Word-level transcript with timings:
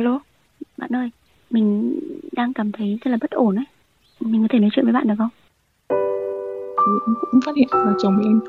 Alo, 0.00 0.20
bạn 0.76 0.90
ơi, 0.96 1.10
mình 1.50 1.98
đang 2.32 2.52
cảm 2.52 2.72
thấy 2.72 2.98
rất 3.04 3.10
là 3.10 3.18
bất 3.20 3.30
ổn 3.30 3.56
ấy. 3.56 3.64
Mình 4.20 4.42
có 4.42 4.48
thể 4.50 4.58
nói 4.58 4.70
chuyện 4.72 4.84
với 4.84 4.92
bạn 4.92 5.08
được 5.08 5.14
không? 5.18 5.28
thì 6.76 6.92
em 7.06 7.14
cũng 7.20 7.40
phát 7.46 7.56
hiện 7.56 7.68
là 7.72 7.94
chồng 8.02 8.20
em 8.24 8.40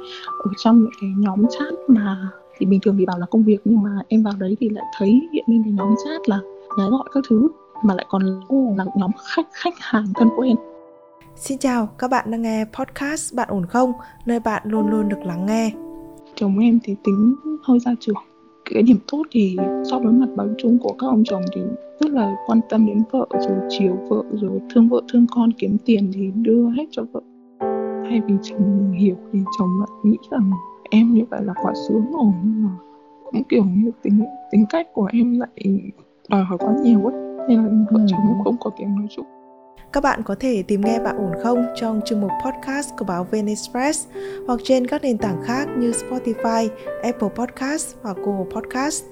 ở 0.43 0.51
trong 0.57 0.79
những 0.79 0.91
cái 1.01 1.09
nhóm 1.17 1.45
chat 1.49 1.73
mà 1.87 2.31
thì 2.57 2.65
bình 2.65 2.79
thường 2.83 2.95
thì 2.97 3.05
bảo 3.05 3.19
là 3.19 3.25
công 3.25 3.43
việc 3.43 3.57
nhưng 3.65 3.83
mà 3.83 3.89
em 4.07 4.23
vào 4.23 4.33
đấy 4.39 4.57
thì 4.59 4.69
lại 4.69 4.85
thấy 4.97 5.29
hiện 5.33 5.43
lên 5.47 5.63
cái 5.63 5.73
nhóm 5.73 5.95
chat 6.05 6.29
là 6.29 6.39
gái 6.77 6.87
gọi 6.89 7.03
các 7.13 7.23
thứ 7.29 7.47
mà 7.83 7.93
lại 7.93 8.05
còn 8.09 8.23
là 8.77 8.85
nhóm 8.95 9.11
khách 9.35 9.47
khách 9.53 9.73
hàng 9.79 10.05
thân 10.15 10.29
quen 10.37 10.55
Xin 11.35 11.57
chào, 11.57 11.85
các 11.97 12.11
bạn 12.11 12.31
đang 12.31 12.41
nghe 12.41 12.65
podcast 12.73 13.35
Bạn 13.35 13.47
ổn 13.51 13.65
không? 13.65 13.93
Nơi 14.25 14.39
bạn 14.39 14.61
luôn 14.65 14.89
luôn 14.89 15.09
được 15.09 15.19
lắng 15.25 15.45
nghe. 15.45 15.71
chồng 16.35 16.59
em 16.59 16.79
thì 16.83 16.95
tính 17.03 17.35
hơi 17.63 17.79
gia 17.79 17.91
trưởng 17.99 18.30
cái 18.65 18.83
điểm 18.83 18.97
tốt 19.11 19.23
thì 19.31 19.57
so 19.83 19.99
với 19.99 20.13
mặt 20.13 20.29
bằng 20.35 20.53
chung 20.57 20.77
của 20.81 20.93
các 20.99 21.07
ông 21.07 21.23
chồng 21.25 21.41
thì 21.55 21.61
rất 21.99 22.11
là 22.11 22.35
quan 22.47 22.59
tâm 22.69 22.85
đến 22.85 23.03
vợ 23.11 23.27
rồi 23.31 23.57
chiều 23.69 23.97
vợ 24.09 24.23
rồi 24.31 24.59
thương 24.73 24.89
vợ 24.89 25.01
thương 25.13 25.25
con 25.35 25.51
kiếm 25.51 25.77
tiền 25.85 26.11
thì 26.13 26.31
đưa 26.35 26.69
hết 26.69 26.85
cho 26.91 27.03
vợ. 27.11 27.21
Thay 28.09 28.21
vì 28.27 28.33
chồng 28.41 28.91
hiểu 28.91 29.15
thì 29.33 29.39
chồng 29.59 29.79
lại 29.79 29.89
nghĩ 30.03 30.17
rằng 30.31 30.51
em 30.89 31.13
như 31.13 31.23
vậy 31.29 31.39
là 31.43 31.53
quá 31.63 31.73
sướng 31.87 32.11
rồi 32.11 32.31
nhưng 32.43 32.63
mà 32.65 32.69
cũng 33.31 33.43
kiểu 33.43 33.63
như 33.63 33.91
tính 34.01 34.19
tính 34.51 34.65
cách 34.69 34.87
của 34.93 35.09
em 35.13 35.39
lại 35.39 35.49
đòi 36.29 36.43
hỏi 36.43 36.57
quá 36.57 36.73
nhiều 36.83 37.05
ấy. 37.05 37.13
Nên 37.47 37.57
là 37.57 37.69
vợ 37.91 37.99
Ừ. 37.99 38.05
chồng 38.07 38.19
cũng 38.27 38.43
không 38.43 38.55
có 38.59 38.71
tiếng 38.77 38.95
nói 38.95 39.07
chung 39.09 39.25
các 39.93 40.03
bạn 40.03 40.23
có 40.23 40.35
thể 40.39 40.63
tìm 40.63 40.81
nghe 40.81 40.99
Bạn 40.99 41.17
ổn 41.17 41.31
không 41.43 41.65
trong 41.75 42.01
chương 42.05 42.21
mục 42.21 42.31
podcast 42.45 42.89
của 42.97 43.05
báo 43.05 43.27
VN 43.31 43.45
Express 43.45 44.07
hoặc 44.47 44.59
trên 44.63 44.87
các 44.87 45.01
nền 45.01 45.17
tảng 45.17 45.41
khác 45.45 45.67
như 45.77 45.91
Spotify, 45.91 46.69
Apple 47.03 47.29
Podcast 47.35 47.95
hoặc 48.01 48.17
Google 48.17 48.51
Podcast. 48.55 49.03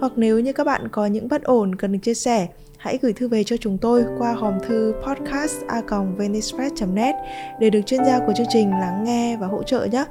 Hoặc 0.00 0.12
nếu 0.16 0.40
như 0.40 0.52
các 0.52 0.64
bạn 0.64 0.88
có 0.88 1.06
những 1.06 1.28
bất 1.28 1.42
ổn 1.42 1.74
cần 1.74 1.92
được 1.92 1.98
chia 2.02 2.14
sẻ, 2.14 2.48
hãy 2.76 2.98
gửi 3.02 3.12
thư 3.12 3.28
về 3.28 3.44
cho 3.44 3.56
chúng 3.56 3.78
tôi 3.78 4.04
qua 4.18 4.32
hòm 4.32 4.58
thư 4.68 4.94
podcast@vnexpress.net 5.06 7.14
để 7.60 7.70
được 7.70 7.80
chuyên 7.86 8.04
gia 8.04 8.18
của 8.18 8.32
chương 8.36 8.46
trình 8.50 8.70
lắng 8.70 9.04
nghe 9.04 9.36
và 9.36 9.46
hỗ 9.46 9.62
trợ 9.62 9.84
nhé. 9.84 10.04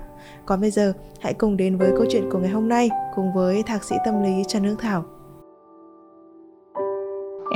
Còn 0.45 0.61
bây 0.61 0.71
giờ, 0.71 0.94
hãy 1.19 1.33
cùng 1.33 1.58
đến 1.58 1.77
với 1.77 1.92
câu 1.97 2.05
chuyện 2.09 2.30
của 2.31 2.39
ngày 2.39 2.52
hôm 2.52 2.69
nay 2.69 2.89
cùng 3.16 3.33
với 3.33 3.64
thạc 3.64 3.83
sĩ 3.83 3.95
tâm 4.05 4.23
lý 4.23 4.44
Trần 4.47 4.64
Hương 4.64 4.77
Thảo 4.77 5.05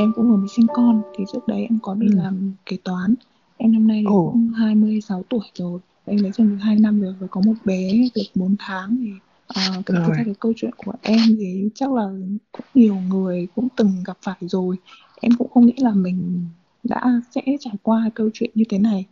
em 0.01 0.13
cũng 0.13 0.29
vừa 0.29 0.35
mới 0.37 0.47
sinh 0.47 0.67
con 0.73 1.01
thì 1.13 1.25
trước 1.33 1.47
đấy 1.47 1.61
em 1.69 1.79
có 1.81 1.93
đi 1.95 2.07
Ừ. 2.07 2.17
làm 2.17 2.53
kế 2.65 2.77
toán. 2.83 3.15
Em 3.57 3.71
năm 3.71 3.87
nay 3.87 4.03
Ồ. 4.07 4.31
cũng 4.31 4.47
26 4.47 5.23
tuổi 5.29 5.45
rồi. 5.53 5.79
Em 6.05 6.23
lấy 6.23 6.31
chồng 6.31 6.49
được 6.49 6.57
2 6.61 6.75
năm 6.75 7.01
rồi 7.01 7.15
và 7.19 7.27
có 7.31 7.41
một 7.45 7.53
bé 7.65 7.91
được 8.15 8.21
4 8.35 8.55
tháng 8.59 8.97
thì 8.99 9.11
uh, 9.11 9.85
cái, 9.85 10.01
thực 10.05 10.15
ra 10.15 10.23
cái 10.25 10.35
câu 10.39 10.53
chuyện 10.55 10.71
của 10.77 10.93
em 11.01 11.19
thì 11.39 11.69
chắc 11.75 11.93
là 11.93 12.09
cũng 12.51 12.65
nhiều 12.73 12.95
người 12.95 13.47
cũng 13.55 13.67
từng 13.77 13.91
gặp 14.05 14.17
phải 14.21 14.37
rồi. 14.41 14.75
Em 15.21 15.31
cũng 15.37 15.49
không 15.49 15.65
nghĩ 15.65 15.73
là 15.77 15.91
mình 15.91 16.45
đã 16.83 17.21
sẽ 17.35 17.41
trải 17.59 17.73
qua 17.83 18.09
câu 18.15 18.29
chuyện 18.33 18.51
như 18.55 18.63
thế 18.69 18.77
này. 18.77 19.05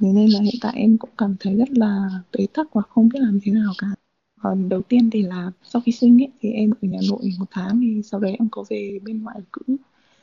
Thế 0.00 0.08
nên 0.12 0.30
là 0.30 0.40
hiện 0.40 0.54
tại 0.60 0.72
em 0.76 0.98
cũng 0.98 1.10
cảm 1.18 1.36
thấy 1.40 1.56
rất 1.56 1.70
là 1.70 2.08
bế 2.38 2.46
tắc 2.54 2.74
và 2.74 2.82
không 2.88 3.08
biết 3.08 3.18
làm 3.22 3.38
thế 3.42 3.52
nào 3.52 3.72
cả. 3.78 3.86
Còn 4.40 4.68
đầu 4.68 4.82
tiên 4.82 5.10
thì 5.10 5.22
là 5.22 5.50
sau 5.62 5.82
khi 5.86 5.92
sinh 5.92 6.22
ấy, 6.22 6.32
thì 6.40 6.50
em 6.50 6.70
ở 6.70 6.88
nhà 6.88 6.98
nội 7.08 7.32
một 7.38 7.46
tháng 7.50 7.80
thì 7.80 8.02
sau 8.02 8.20
đấy 8.20 8.36
em 8.38 8.48
có 8.50 8.64
về 8.70 8.98
bên 9.04 9.22
ngoại 9.22 9.40
cữ 9.52 9.76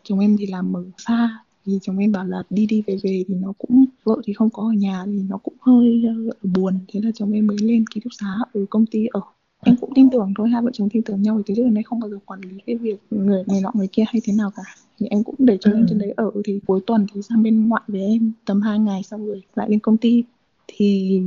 chồng 0.04 0.20
em 0.20 0.38
thì 0.40 0.46
làm 0.46 0.74
ở 0.78 0.84
xa 0.98 1.40
thì 1.66 1.80
chồng 1.82 1.98
em 1.98 2.12
bảo 2.12 2.26
là 2.26 2.44
đi 2.50 2.66
đi 2.66 2.84
về 2.88 2.98
về 3.04 3.24
thì 3.28 3.34
nó 3.36 3.54
cũng 3.58 3.86
vợ 4.04 4.16
thì 4.26 4.34
không 4.34 4.50
có 4.50 4.64
ở 4.64 4.74
nhà 4.74 5.04
thì 5.06 5.20
nó 5.30 5.38
cũng 5.38 5.54
hơi 5.62 6.04
ờ, 6.08 6.34
buồn. 6.56 6.80
Thế 6.94 7.00
là 7.04 7.12
chồng 7.16 7.32
em 7.32 7.48
mới 7.48 7.58
lên 7.58 7.86
ký 7.88 8.02
túc 8.04 8.14
xá 8.20 8.28
ở 8.54 8.66
công 8.70 8.86
ty 8.86 9.06
ở. 9.06 9.22
Em 9.66 9.76
cũng 9.82 9.94
tin 9.96 10.10
tưởng 10.10 10.34
thôi 10.38 10.50
hai 10.50 10.62
vợ 10.62 10.70
chồng 10.74 10.90
tin 10.90 11.02
tưởng 11.02 11.22
nhau 11.22 11.42
thì 11.46 11.54
trước 11.58 11.64
này 11.66 11.84
không 11.84 12.00
bao 12.00 12.10
giờ 12.10 12.18
quản 12.26 12.42
lý 12.42 12.58
cái 12.66 12.76
việc 12.76 12.98
người 13.12 13.44
người 13.48 13.62
nọ 13.62 13.72
người 13.74 13.88
kia 13.88 14.04
hay 14.08 14.22
thế 14.24 14.34
nào 14.34 14.52
cả. 14.56 14.64
Thì 15.00 15.08
em 15.08 15.24
cũng 15.24 15.36
để 15.40 15.58
cho 15.62 15.72
em 15.72 15.82
Ừ. 15.82 15.86
trên 15.90 15.98
đấy 16.00 16.14
ở 16.18 16.32
thì 16.46 16.60
cuối 16.68 16.80
tuần 16.88 17.06
thì 17.14 17.22
sang 17.22 17.44
bên 17.44 17.68
ngoại 17.68 17.81
với 17.88 18.02
em 18.02 18.31
tầm 18.46 18.62
2 18.62 18.80
ngày 18.80 19.04
xong 19.04 19.25
rồi 19.28 19.42
lại 19.56 19.70
lên 19.70 19.80
công 19.80 19.98
ty. 19.98 20.24
Thì 20.68 21.22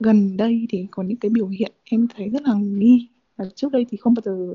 gần 0.00 0.36
đây 0.36 0.66
thì 0.70 0.86
có 0.90 1.02
những 1.02 1.16
cái 1.16 1.28
biểu 1.30 1.48
hiện 1.48 1.72
em 1.84 2.06
thấy 2.16 2.28
rất 2.28 2.42
là 2.42 2.54
nghi 2.54 3.08
và 3.36 3.44
trước 3.56 3.72
đây 3.72 3.86
thì 3.90 3.96
không 3.96 4.14
bao 4.14 4.22
giờ 4.24 4.54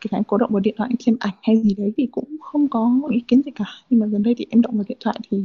cái 0.00 0.08
cả 0.10 0.18
cố 0.18 0.24
có 0.28 0.38
động 0.38 0.50
vào 0.52 0.60
điện 0.60 0.74
thoại, 0.78 0.90
xem 1.00 1.16
ảnh 1.20 1.34
hay 1.42 1.56
gì 1.62 1.74
đấy 1.74 1.92
thì 1.96 2.06
cũng 2.12 2.36
không 2.40 2.68
có 2.68 3.00
ý 3.10 3.20
kiến 3.28 3.42
gì 3.42 3.50
cả. 3.54 3.64
Nhưng 3.90 4.00
mà 4.00 4.06
gần 4.06 4.22
đây 4.22 4.34
thì 4.38 4.46
em 4.50 4.62
động 4.62 4.76
vào 4.76 4.84
điện 4.88 4.98
thoại 5.00 5.16
thì, 5.30 5.38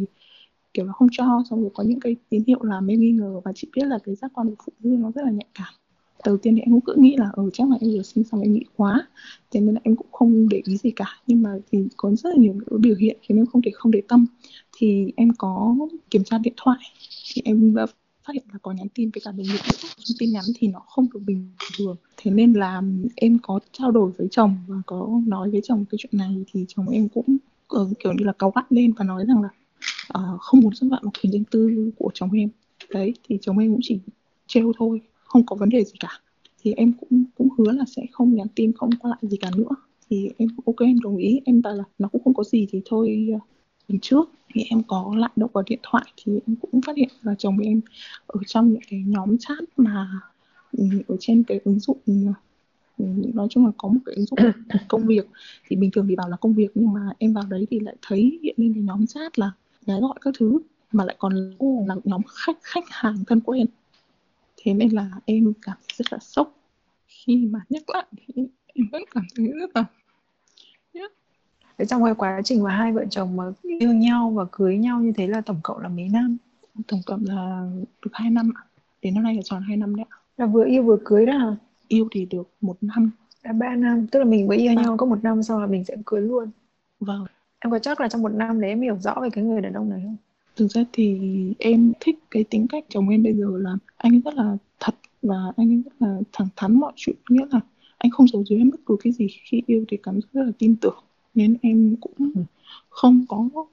kiểu 0.73 0.85
là, 0.85 0.93
không 0.93 1.07
cho. 1.11 1.43
Xong 1.49 1.61
rồi 1.61 1.71
có 1.73 1.83
những 1.83 1.99
cái 1.99 2.15
tín 2.29 2.43
hiệu 2.47 2.59
làm 2.63 2.87
em 2.87 2.99
nghi 2.99 3.11
ngờ 3.11 3.41
và 3.45 3.51
chị 3.55 3.67
biết 3.75 3.83
là 3.85 3.99
cái 4.03 4.15
giác 4.15 4.31
quan 4.33 4.49
của 4.49 4.55
phụ 4.65 4.73
nữ 4.79 4.97
nó 4.99 5.11
rất 5.11 5.21
là 5.25 5.31
nhạy 5.31 5.47
cảm. 5.53 5.73
Đầu 6.25 6.37
tiên 6.37 6.55
thì 6.55 6.61
em 6.61 6.71
cũng 6.71 6.81
cứ 6.81 6.95
nghĩ 6.97 7.15
là 7.17 7.31
ừ 7.33 7.49
chắc 7.53 7.69
là 7.69 7.77
em 7.81 7.91
vừa 7.95 8.03
sinh 8.03 8.23
xong 8.23 8.41
em 8.41 8.53
nghĩ 8.53 8.63
quá. 8.75 9.07
Thế 9.51 9.59
nên 9.59 9.75
là 9.75 9.81
em 9.83 9.95
cũng 9.95 10.07
không 10.11 10.49
để 10.49 10.61
ý 10.65 10.77
gì 10.77 10.91
cả. 10.91 11.05
Nhưng 11.27 11.41
mà 11.41 11.57
thì 11.71 11.79
có 11.97 12.11
rất 12.15 12.29
là 12.29 12.35
nhiều 12.37 12.53
cái 12.69 12.79
biểu 12.79 12.95
hiện 12.95 13.17
khiến 13.21 13.37
em 13.37 13.45
không 13.45 13.61
thể 13.61 13.71
không 13.73 13.91
để 13.91 14.01
tâm. 14.07 14.25
Thì 14.77 15.13
em 15.15 15.29
có 15.37 15.75
kiểm 16.09 16.23
tra 16.23 16.37
điện 16.37 16.53
thoại. 16.57 16.79
Thì 17.33 17.41
em 17.45 17.75
phát 18.23 18.33
hiện 18.33 18.43
là 18.53 18.59
có 18.61 18.71
nhắn 18.71 18.87
tin 18.93 19.09
với 19.13 19.21
cả 19.25 19.31
đồng 19.31 19.43
nghiệp 19.43 19.59
nữa 19.67 19.89
Trong 19.97 20.15
tin 20.19 20.31
nhắn 20.31 20.43
thì 20.55 20.67
nó 20.67 20.79
không 20.79 21.07
được 21.13 21.19
bình 21.25 21.51
thường. 21.77 21.95
Thế 22.17 22.31
nên 22.31 22.53
là 22.53 22.81
em 23.15 23.37
có 23.41 23.59
trao 23.71 23.91
đổi 23.91 24.11
với 24.17 24.27
chồng 24.31 24.57
và 24.67 24.75
có 24.85 25.21
nói 25.27 25.51
với 25.51 25.61
chồng 25.63 25.85
cái 25.89 25.97
chuyện 26.01 26.17
này 26.17 26.43
thì 26.53 26.65
chồng 26.67 26.89
em 26.89 27.09
cũng 27.09 27.37
ờ, 27.67 27.89
kiểu 27.99 28.13
như 28.13 28.25
là 28.25 28.33
cáu 28.39 28.51
gắt 28.55 28.71
lên 28.71 28.93
và 28.93 29.05
nói 29.05 29.25
rằng 29.27 29.41
là 29.41 29.49
uh, 30.19 30.41
không 30.41 30.59
muốn 30.59 30.75
xâm 30.75 30.89
phạm 30.89 30.99
vào 31.03 31.11
quyền 31.23 31.31
riêng 31.31 31.43
tư 31.51 31.91
của 31.97 32.11
chồng 32.13 32.31
em. 32.31 32.49
Đấy 32.89 33.13
thì 33.29 33.37
chồng 33.41 33.57
em 33.57 33.71
cũng 33.71 33.81
chỉ 33.83 33.99
trêu 34.47 34.73
thôi 34.77 35.01
không 35.23 35.45
có 35.45 35.55
vấn 35.55 35.69
đề 35.69 35.83
gì 35.83 35.93
cả. 35.99 36.19
Thì 36.61 36.73
em 36.73 36.93
cũng 36.99 37.23
cũng 37.37 37.47
hứa 37.57 37.71
là 37.71 37.85
sẽ 37.95 38.05
không 38.11 38.35
nhắn 38.35 38.47
tin 38.55 38.71
không 38.73 38.89
qua 38.99 39.09
lại 39.09 39.31
gì 39.31 39.37
cả 39.37 39.51
nữa. 39.55 39.69
Thì 40.09 40.29
em 40.37 40.49
ok 40.65 40.79
em 40.79 40.99
đồng 40.99 41.17
ý. 41.17 41.39
Em 41.45 41.61
bảo 41.61 41.73
là 41.73 41.83
nó 41.99 42.07
cũng 42.07 42.23
không 42.23 42.33
có 42.33 42.43
gì 42.43 42.67
thì 42.71 42.81
thôi 42.85 43.27
lần 43.91 43.99
trước 43.99 44.29
thì 44.53 44.63
em 44.69 44.83
có 44.87 45.13
lại 45.17 45.31
động 45.35 45.49
vào 45.53 45.63
điện 45.67 45.79
thoại 45.83 46.05
thì 46.17 46.39
em 46.47 46.55
cũng 46.61 46.81
phát 46.81 46.97
hiện 46.97 47.09
là 47.21 47.35
chồng 47.37 47.57
em 47.57 47.81
ở 48.27 48.39
trong 48.47 48.71
những 48.71 48.81
cái 48.89 49.03
nhóm 49.07 49.37
chat 49.37 49.59
mà 49.77 50.09
ừ, 50.77 50.85
ở 51.07 51.15
trên 51.19 51.43
cái 51.43 51.59
ứng 51.63 51.79
dụng 51.79 51.97
ừ, 52.97 53.05
nói 53.33 53.47
chung 53.49 53.65
là 53.65 53.71
có 53.77 53.87
một 53.87 53.99
cái 54.05 54.15
ứng 54.15 54.25
dụng 54.25 54.39
công 54.87 55.07
việc. 55.07 55.27
Thì 55.67 55.75
bình 55.75 55.91
thường 55.91 56.07
thì 56.09 56.15
bảo 56.15 56.29
là 56.29 56.37
công 56.37 56.53
việc 56.53 56.67
nhưng 56.75 56.93
mà 56.93 57.01
em 57.17 57.33
vào 57.33 57.43
đấy 57.49 57.67
thì 57.69 57.79
lại 57.79 57.95
thấy 58.01 58.39
hiện 58.43 58.55
lên 58.57 58.73
cái 58.73 58.83
nhóm 58.83 59.07
chat 59.07 59.39
là 59.39 59.51
gái 59.85 59.99
gọi 60.01 60.15
các 60.21 60.33
thứ 60.39 60.59
mà 60.91 61.05
lại 61.05 61.15
còn 61.19 61.33
là 61.87 61.95
nhóm 62.03 62.21
khách 62.23 62.57
khách 62.61 62.85
hàng 62.89 63.23
thân 63.27 63.39
quen. 63.39 63.65
Thế 64.57 64.73
nên 64.73 64.89
là 64.89 65.11
em 65.25 65.53
cảm 65.61 65.77
thấy 65.79 65.95
rất 65.97 66.13
là 66.13 66.19
sốc. 66.19 66.57
Khi 67.07 67.35
mà 67.51 67.59
nhắc 67.69 67.89
lại 67.89 68.05
thì 68.17 68.43
em 68.73 68.87
vẫn 68.91 69.03
cảm 69.13 69.23
thấy 69.35 69.47
rất 69.47 69.69
là 69.75 69.85
Thế 71.77 71.85
trong 71.85 72.03
cái 72.03 72.15
quá 72.15 72.41
trình 72.43 72.63
mà 72.63 72.71
hai 72.71 72.93
vợ 72.93 73.05
chồng 73.09 73.35
mà 73.35 73.43
yêu 73.79 73.93
nhau 73.93 74.29
và 74.35 74.45
cưới 74.51 74.77
nhau 74.77 74.99
như 75.01 75.11
thế 75.15 75.27
là 75.27 75.41
tổng 75.41 75.59
cộng 75.63 75.79
là 75.79 75.89
mấy 75.89 76.09
năm? 76.09 76.37
tổng 76.87 77.01
cộng 77.05 77.23
là 77.25 77.69
được 78.05 78.11
2 78.13 78.29
năm 78.29 78.51
đến 79.01 79.13
năm 79.13 79.23
nay 79.23 79.35
là 79.35 79.41
tròn 79.45 79.61
2 79.67 79.77
năm 79.77 79.95
đấy. 79.95 80.05
Là 80.37 80.45
vừa 80.45 80.65
yêu 80.65 80.83
vừa 80.83 80.97
cưới 81.05 81.25
đó 81.25 81.37
hả? 81.37 81.55
yêu 81.87 82.07
thì 82.11 82.25
được 82.25 82.49
một 82.61 82.75
năm 82.81 83.11
Là 83.43 83.53
ba 83.53 83.75
năm, 83.75 84.07
tức 84.07 84.19
là 84.19 84.25
mình 84.25 84.47
mới 84.47 84.57
yêu 84.57 84.73
Vâng. 84.75 84.83
nhau 84.83 84.97
có 84.97 85.05
một 85.05 85.23
năm 85.23 85.43
sau 85.43 85.59
là 85.61 85.67
mình 85.67 85.83
sẽ 85.85 85.95
cưới 86.05 86.21
luôn. 86.21 86.49
vâng 86.99 87.25
Em 87.59 87.71
có 87.71 87.79
chắc 87.79 88.01
là 88.01 88.07
trong 88.07 88.21
một 88.21 88.29
năm 88.29 88.61
đấy 88.61 88.69
em 88.69 88.81
hiểu 88.81 88.97
rõ 88.99 89.15
về 89.21 89.29
cái 89.29 89.43
người 89.43 89.61
đàn 89.61 89.73
ông 89.73 89.89
này 89.89 90.01
không? 90.03 90.15
thực 90.55 90.67
ra 90.67 90.83
thì 90.93 91.19
em 91.59 91.93
thích 91.99 92.19
cái 92.31 92.43
tính 92.43 92.67
cách 92.67 92.85
chồng 92.89 93.09
em 93.09 93.23
bây 93.23 93.33
giờ 93.33 93.45
là 93.57 93.75
anh 93.97 94.21
rất 94.25 94.33
là 94.33 94.57
thật 94.79 94.95
và 95.21 95.35
anh 95.57 95.81
rất 95.81 95.91
là 95.99 96.19
thẳng 96.31 96.47
thắn 96.55 96.73
mọi 96.79 96.91
chuyện 96.95 97.15
nghĩa 97.29 97.45
là 97.51 97.59
anh 97.97 98.11
không 98.11 98.27
giấu 98.27 98.43
giếm 98.49 98.59
em 98.59 98.69
bất 98.71 98.79
cứ 98.85 98.95
cái 99.03 99.13
gì 99.13 99.27
khi 99.43 99.61
yêu 99.65 99.85
thì 99.87 99.97
cảm 100.03 100.21
giác 100.21 100.27
rất 100.33 100.43
là 100.43 100.51
tin 100.59 100.75
tưởng 100.75 101.03
nên 101.35 101.57
em 101.61 101.95
cũng 102.01 102.31
không 102.89 103.25
có 103.29 103.49
gọi 103.53 103.65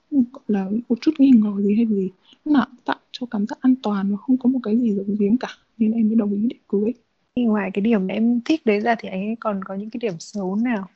là 0.49 0.71
một 0.89 0.99
chút 1.01 1.13
nghi 1.19 1.31
ngờ 1.31 1.63
gì 1.63 1.75
hay 1.77 1.87
gì. 1.87 2.11
Lúc 2.45 2.55
nào 2.55 2.67
tạo 2.85 2.99
cho 3.13 3.27
cảm 3.31 3.47
giác 3.47 3.59
an 3.61 3.75
toàn 3.83 4.11
và 4.11 4.17
không 4.17 4.37
có 4.37 4.49
một 4.49 4.61
cái 4.63 4.79
gì 4.79 4.95
giấu 4.95 5.05
giếm 5.19 5.37
cả. 5.37 5.49
Nên 5.79 5.93
em 5.93 6.09
mới 6.09 6.17
đồng 6.17 6.33
ý 6.33 6.47
để 6.51 6.57
cưới. 6.69 6.93
Ngoài 7.37 7.71
cái 7.75 7.83
điểm 7.83 8.07
mà 8.07 8.15
em 8.15 8.41
thích 8.45 8.67
đấy 8.67 8.81
ra 8.81 8.95
thì 8.99 9.09
anh 9.09 9.29
ấy 9.29 9.37
còn 9.41 9.61
có 9.65 9.75
những 9.75 9.91
cái 9.91 9.99
điểm 9.99 10.15
xấu 10.19 10.57
nào? 10.57 10.89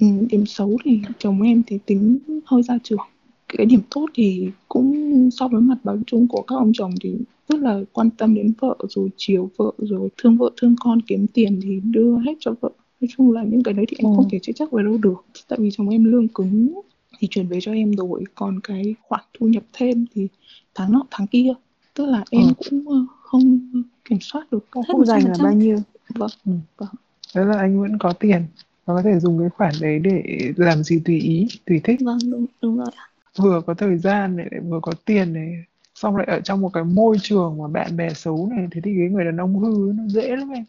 Ừ, 0.00 0.06
điểm 0.30 0.46
xấu 0.46 0.76
thì 0.84 1.00
chồng 1.18 1.42
em 1.42 1.62
thì 1.66 1.78
tính 1.86 2.18
hơi 2.44 2.62
gia 2.62 2.78
trưởng 2.82 2.98
cái 3.56 3.66
điểm 3.66 3.80
tốt 3.90 4.06
thì 4.14 4.50
cũng 4.68 5.28
so 5.32 5.48
với 5.48 5.60
mặt 5.60 5.78
bằng 5.84 6.02
chung 6.06 6.26
của 6.28 6.42
các 6.42 6.56
ông 6.56 6.72
chồng 6.74 6.94
thì 7.00 7.14
rất 7.48 7.60
là 7.60 7.80
quan 7.92 8.10
tâm 8.10 8.34
đến 8.34 8.52
vợ 8.58 8.76
rồi 8.88 9.08
chiều 9.16 9.50
vợ 9.56 9.72
rồi 9.78 10.08
thương 10.16 10.36
vợ 10.36 10.50
thương 10.56 10.76
con 10.80 11.02
kiếm 11.02 11.26
tiền 11.34 11.60
thì 11.62 11.80
đưa 11.84 12.18
hết 12.18 12.34
cho 12.40 12.54
vợ 12.60 12.70
nói 13.00 13.08
chung 13.16 13.32
là 13.32 13.42
những 13.42 13.62
cái 13.62 13.74
đấy 13.74 13.84
thì 13.88 13.96
em 13.98 14.10
Ừ. 14.10 14.16
không 14.16 14.28
thể 14.30 14.38
chữa 14.42 14.52
chắc 14.56 14.72
về 14.72 14.82
đâu 14.82 14.98
được 14.98 15.24
tại 15.48 15.58
vì 15.62 15.70
chồng 15.72 15.88
em 15.88 16.04
lương 16.04 16.28
cứng 16.28 16.80
thì 17.18 17.28
chuyển 17.30 17.46
về 17.48 17.58
cho 17.62 17.72
em 17.72 17.92
rồi 17.92 18.24
còn 18.34 18.60
cái 18.60 18.94
khoản 19.02 19.24
thu 19.38 19.46
nhập 19.46 19.62
thêm 19.72 20.06
thì 20.14 20.28
tháng 20.74 20.92
nọ 20.92 21.02
tháng 21.10 21.26
kia 21.26 21.52
tức 21.94 22.06
là 22.06 22.24
em 22.30 22.46
Ừ. 22.46 22.52
cũng 22.70 22.88
ờ, 22.88 23.06
không 23.22 23.58
kiểm 24.04 24.18
soát 24.20 24.52
được 24.52 24.66
hết 24.74 24.94
dành 25.06 25.24
là 25.24 25.28
100%. 25.30 25.44
bao 25.44 25.52
nhiêu? 25.52 25.78
vâng 26.14 26.30
Ừ. 26.46 26.52
vâng 26.78 26.88
Thế 27.34 27.44
là 27.44 27.58
anh 27.58 27.80
vẫn 27.80 27.98
có 27.98 28.12
tiền 28.12 28.42
và 28.84 28.94
có 28.94 29.02
thể 29.02 29.18
dùng 29.20 29.38
cái 29.40 29.48
khoản 29.48 29.72
đấy 29.80 29.98
để 29.98 30.22
làm 30.56 30.82
gì 30.84 31.00
tùy 31.04 31.20
ý, 31.20 31.48
tùy 31.66 31.80
thích. 31.84 31.98
Vâng, 32.04 32.18
đúng, 32.30 32.46
đúng 32.62 32.76
rồi. 32.76 32.86
Vừa 33.38 33.60
có 33.66 33.74
thời 33.74 33.98
gian 33.98 34.36
này, 34.36 34.46
lại 34.50 34.60
vừa 34.60 34.80
có 34.82 34.92
tiền 35.04 35.32
này. 35.32 35.54
Xong 35.94 36.16
lại 36.16 36.26
ở 36.26 36.40
trong 36.40 36.60
một 36.60 36.68
cái 36.72 36.84
môi 36.84 37.16
trường 37.22 37.58
mà 37.58 37.68
bạn 37.68 37.96
bè 37.96 38.08
xấu 38.14 38.48
này, 38.56 38.66
thế 38.70 38.80
thì 38.84 38.94
cái 38.98 39.08
người 39.08 39.24
đàn 39.24 39.36
ông 39.36 39.58
hư 39.58 39.92
nó 39.96 40.02
dễ 40.08 40.36
lắm 40.36 40.50
em. 40.50 40.64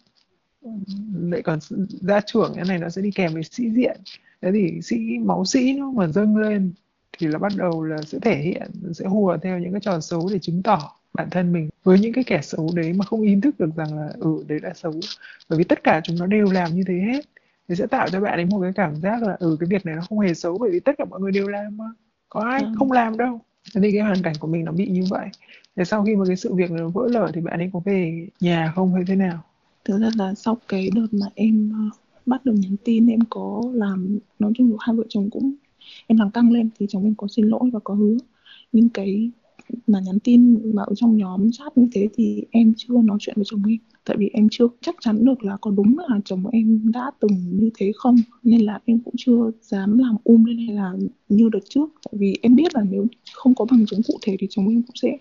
Lại 1.32 1.42
còn 1.42 1.60
ra 2.02 2.20
trưởng 2.26 2.52
cái 2.56 2.66
này 2.66 2.78
nó 2.80 2.90
sẽ 2.90 3.02
đi 3.02 3.12
kèm 3.12 3.34
với 3.34 3.44
sĩ 3.44 3.70
diện. 3.70 3.98
thế 4.42 4.52
thì 4.54 4.82
sĩ 4.82 4.98
máu 5.26 5.46
sĩ 5.46 5.74
nó 5.74 5.92
mà 5.92 6.08
dâng 6.08 6.38
lên 6.38 6.74
thì 7.20 7.28
là 7.28 7.40
bắt 7.40 7.52
đầu 7.58 7.84
là 7.84 7.98
sẽ 8.02 8.20
thể 8.22 8.36
hiện 8.36 8.72
sẽ 8.94 9.06
hùa 9.06 9.38
theo 9.44 9.60
những 9.60 9.72
cái 9.72 9.82
trò 9.82 10.00
xấu 10.00 10.30
để 10.34 10.40
chứng 10.40 10.64
tỏ 10.64 10.96
bản 11.14 11.30
thân 11.30 11.54
mình 11.54 11.70
với 11.84 12.00
những 12.00 12.14
cái 12.14 12.24
kẻ 12.24 12.42
xấu 12.42 12.70
đấy 12.76 12.94
mà 12.94 13.06
không 13.06 13.22
ý 13.22 13.36
thức 13.44 13.60
được 13.60 13.70
rằng 13.76 14.00
là 14.00 14.10
ừ 14.20 14.44
đấy 14.48 14.60
là 14.64 14.74
xấu. 14.74 14.94
Bởi 15.50 15.60
vì 15.60 15.64
tất 15.64 15.84
cả 15.84 16.02
chúng 16.04 16.16
nó 16.20 16.26
đều 16.26 16.46
làm 16.52 16.76
như 16.76 16.84
thế 16.88 16.94
hết. 16.94 17.26
Thì 17.70 17.76
sẽ 17.76 17.88
tạo 17.88 18.10
cho 18.10 18.22
bạn 18.22 18.34
ấy 18.40 18.46
một 18.46 18.60
cái 18.62 18.72
cảm 18.76 18.96
giác 18.96 19.24
là 19.24 19.36
ừ 19.40 19.58
cái 19.60 19.68
việc 19.70 19.86
này 19.86 19.96
nó 19.96 20.02
không 20.10 20.20
hề 20.20 20.34
xấu 20.34 20.58
bởi 20.58 20.72
vì 20.72 20.80
tất 20.80 20.92
cả 20.98 21.06
mọi 21.06 21.20
người 21.20 21.32
đều 21.32 21.48
làm 21.48 21.78
mà. 21.78 21.86
Có 22.30 22.40
ai 22.42 22.62
Ừ. 22.62 22.68
không 22.76 22.92
làm 22.92 23.18
đâu. 23.18 23.42
Thế 23.76 23.82
thì 23.82 23.92
cái 23.92 24.02
hoàn 24.02 24.22
cảnh 24.24 24.34
của 24.40 24.48
mình 24.48 24.66
nó 24.66 24.72
bị 24.72 24.88
như 24.88 25.04
vậy. 25.10 25.28
Thế 25.76 25.86
sau 25.86 26.04
khi 26.06 26.16
mà 26.16 26.26
cái 26.28 26.36
sự 26.36 26.54
việc 26.54 26.72
nó 26.72 26.90
vỡ 26.90 27.08
lở 27.12 27.32
thì 27.34 27.42
bạn 27.42 27.60
ấy 27.60 27.70
có 27.74 27.80
về 27.86 28.28
nhà 28.40 28.72
không 28.76 28.94
hay 28.94 29.04
thế 29.08 29.16
nào 29.16 29.44
thực 29.90 29.98
ra 29.98 30.10
là 30.18 30.34
sau 30.36 30.58
cái 30.68 30.90
đợt 30.96 31.08
mà 31.12 31.28
em 31.36 31.72
ờ, 31.74 31.98
bắt 32.26 32.46
được 32.46 32.54
nhắn 32.56 32.76
tin, 32.84 33.08
em 33.08 33.20
có 33.30 33.64
làm, 33.74 34.20
nói 34.40 34.52
chung 34.56 34.72
là 34.72 34.78
hai 34.80 34.96
vợ 34.96 35.04
chồng 35.10 35.30
cũng, 35.30 35.54
em 36.08 36.18
làm 36.18 36.32
căng 36.32 36.52
lên 36.52 36.70
thì 36.80 36.86
chồng 36.90 37.04
em 37.04 37.16
có 37.16 37.28
xin 37.28 37.48
lỗi 37.48 37.70
và 37.74 37.80
có 37.84 37.94
hứa. 37.94 38.18
Nhưng 38.72 38.90
cái 38.90 39.32
mà 39.88 40.00
nhắn 40.06 40.20
tin 40.20 40.60
mà 40.76 40.84
ở 40.84 40.96
trong 40.96 41.18
nhóm 41.18 41.52
chat 41.52 41.78
như 41.78 41.88
thế 41.92 42.08
thì 42.14 42.44
em 42.52 42.74
chưa 42.78 42.94
nói 43.04 43.18
chuyện 43.22 43.36
với 43.36 43.46
chồng 43.48 43.64
em. 43.68 43.78
Tại 44.06 44.18
vì 44.20 44.30
em 44.34 44.48
chưa, 44.52 44.68
chắc 44.82 44.96
chắn 45.02 45.26
được 45.26 45.44
là 45.44 45.58
có 45.62 45.72
đúng 45.72 45.98
là 45.98 46.20
chồng 46.26 46.48
em 46.48 46.92
đã 46.92 47.12
từng 47.20 47.60
như 47.60 47.70
thế 47.78 47.92
không, 47.96 48.16
nên 48.44 48.62
là 48.62 48.80
em 48.86 49.00
cũng 49.00 49.14
chưa 49.18 49.52
dám 49.62 49.98
làm 49.98 50.16
um 50.24 50.46
lên 50.46 50.58
hay 50.58 50.76
là 50.76 50.94
như 51.30 51.50
đợt 51.50 51.64
trước. 51.70 51.90
Tại 52.06 52.14
vì 52.20 52.34
em 52.42 52.56
biết 52.56 52.76
là 52.76 52.84
nếu 52.92 53.08
không 53.34 53.56
có 53.56 53.66
bằng 53.72 53.86
chứng 53.86 54.02
cụ 54.08 54.14
thể 54.22 54.36
thì 54.40 54.48
chồng 54.50 54.68
em 54.68 54.82
cũng 54.82 54.96
sẽ 54.96 55.18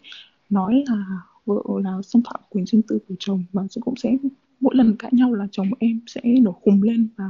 nói 0.51 0.85
là 0.89 1.05
vợ 1.45 1.63
là 1.85 2.03
xâm 2.03 2.23
phạm 2.23 2.41
quyền 2.51 2.67
riêng 2.67 2.83
tư 2.83 2.99
của 3.09 3.15
chồng 3.19 3.45
và 3.53 3.67
sẽ 3.71 3.81
cũng 3.85 3.97
sẽ 3.97 4.17
mỗi 4.61 4.75
lần 4.77 4.97
cãi 4.99 5.11
nhau 5.15 5.35
là 5.35 5.47
chồng 5.53 5.71
em 5.79 6.01
sẽ 6.07 6.21
nổi 6.25 6.55
khùng 6.63 6.83
lên 6.83 7.09
và 7.17 7.25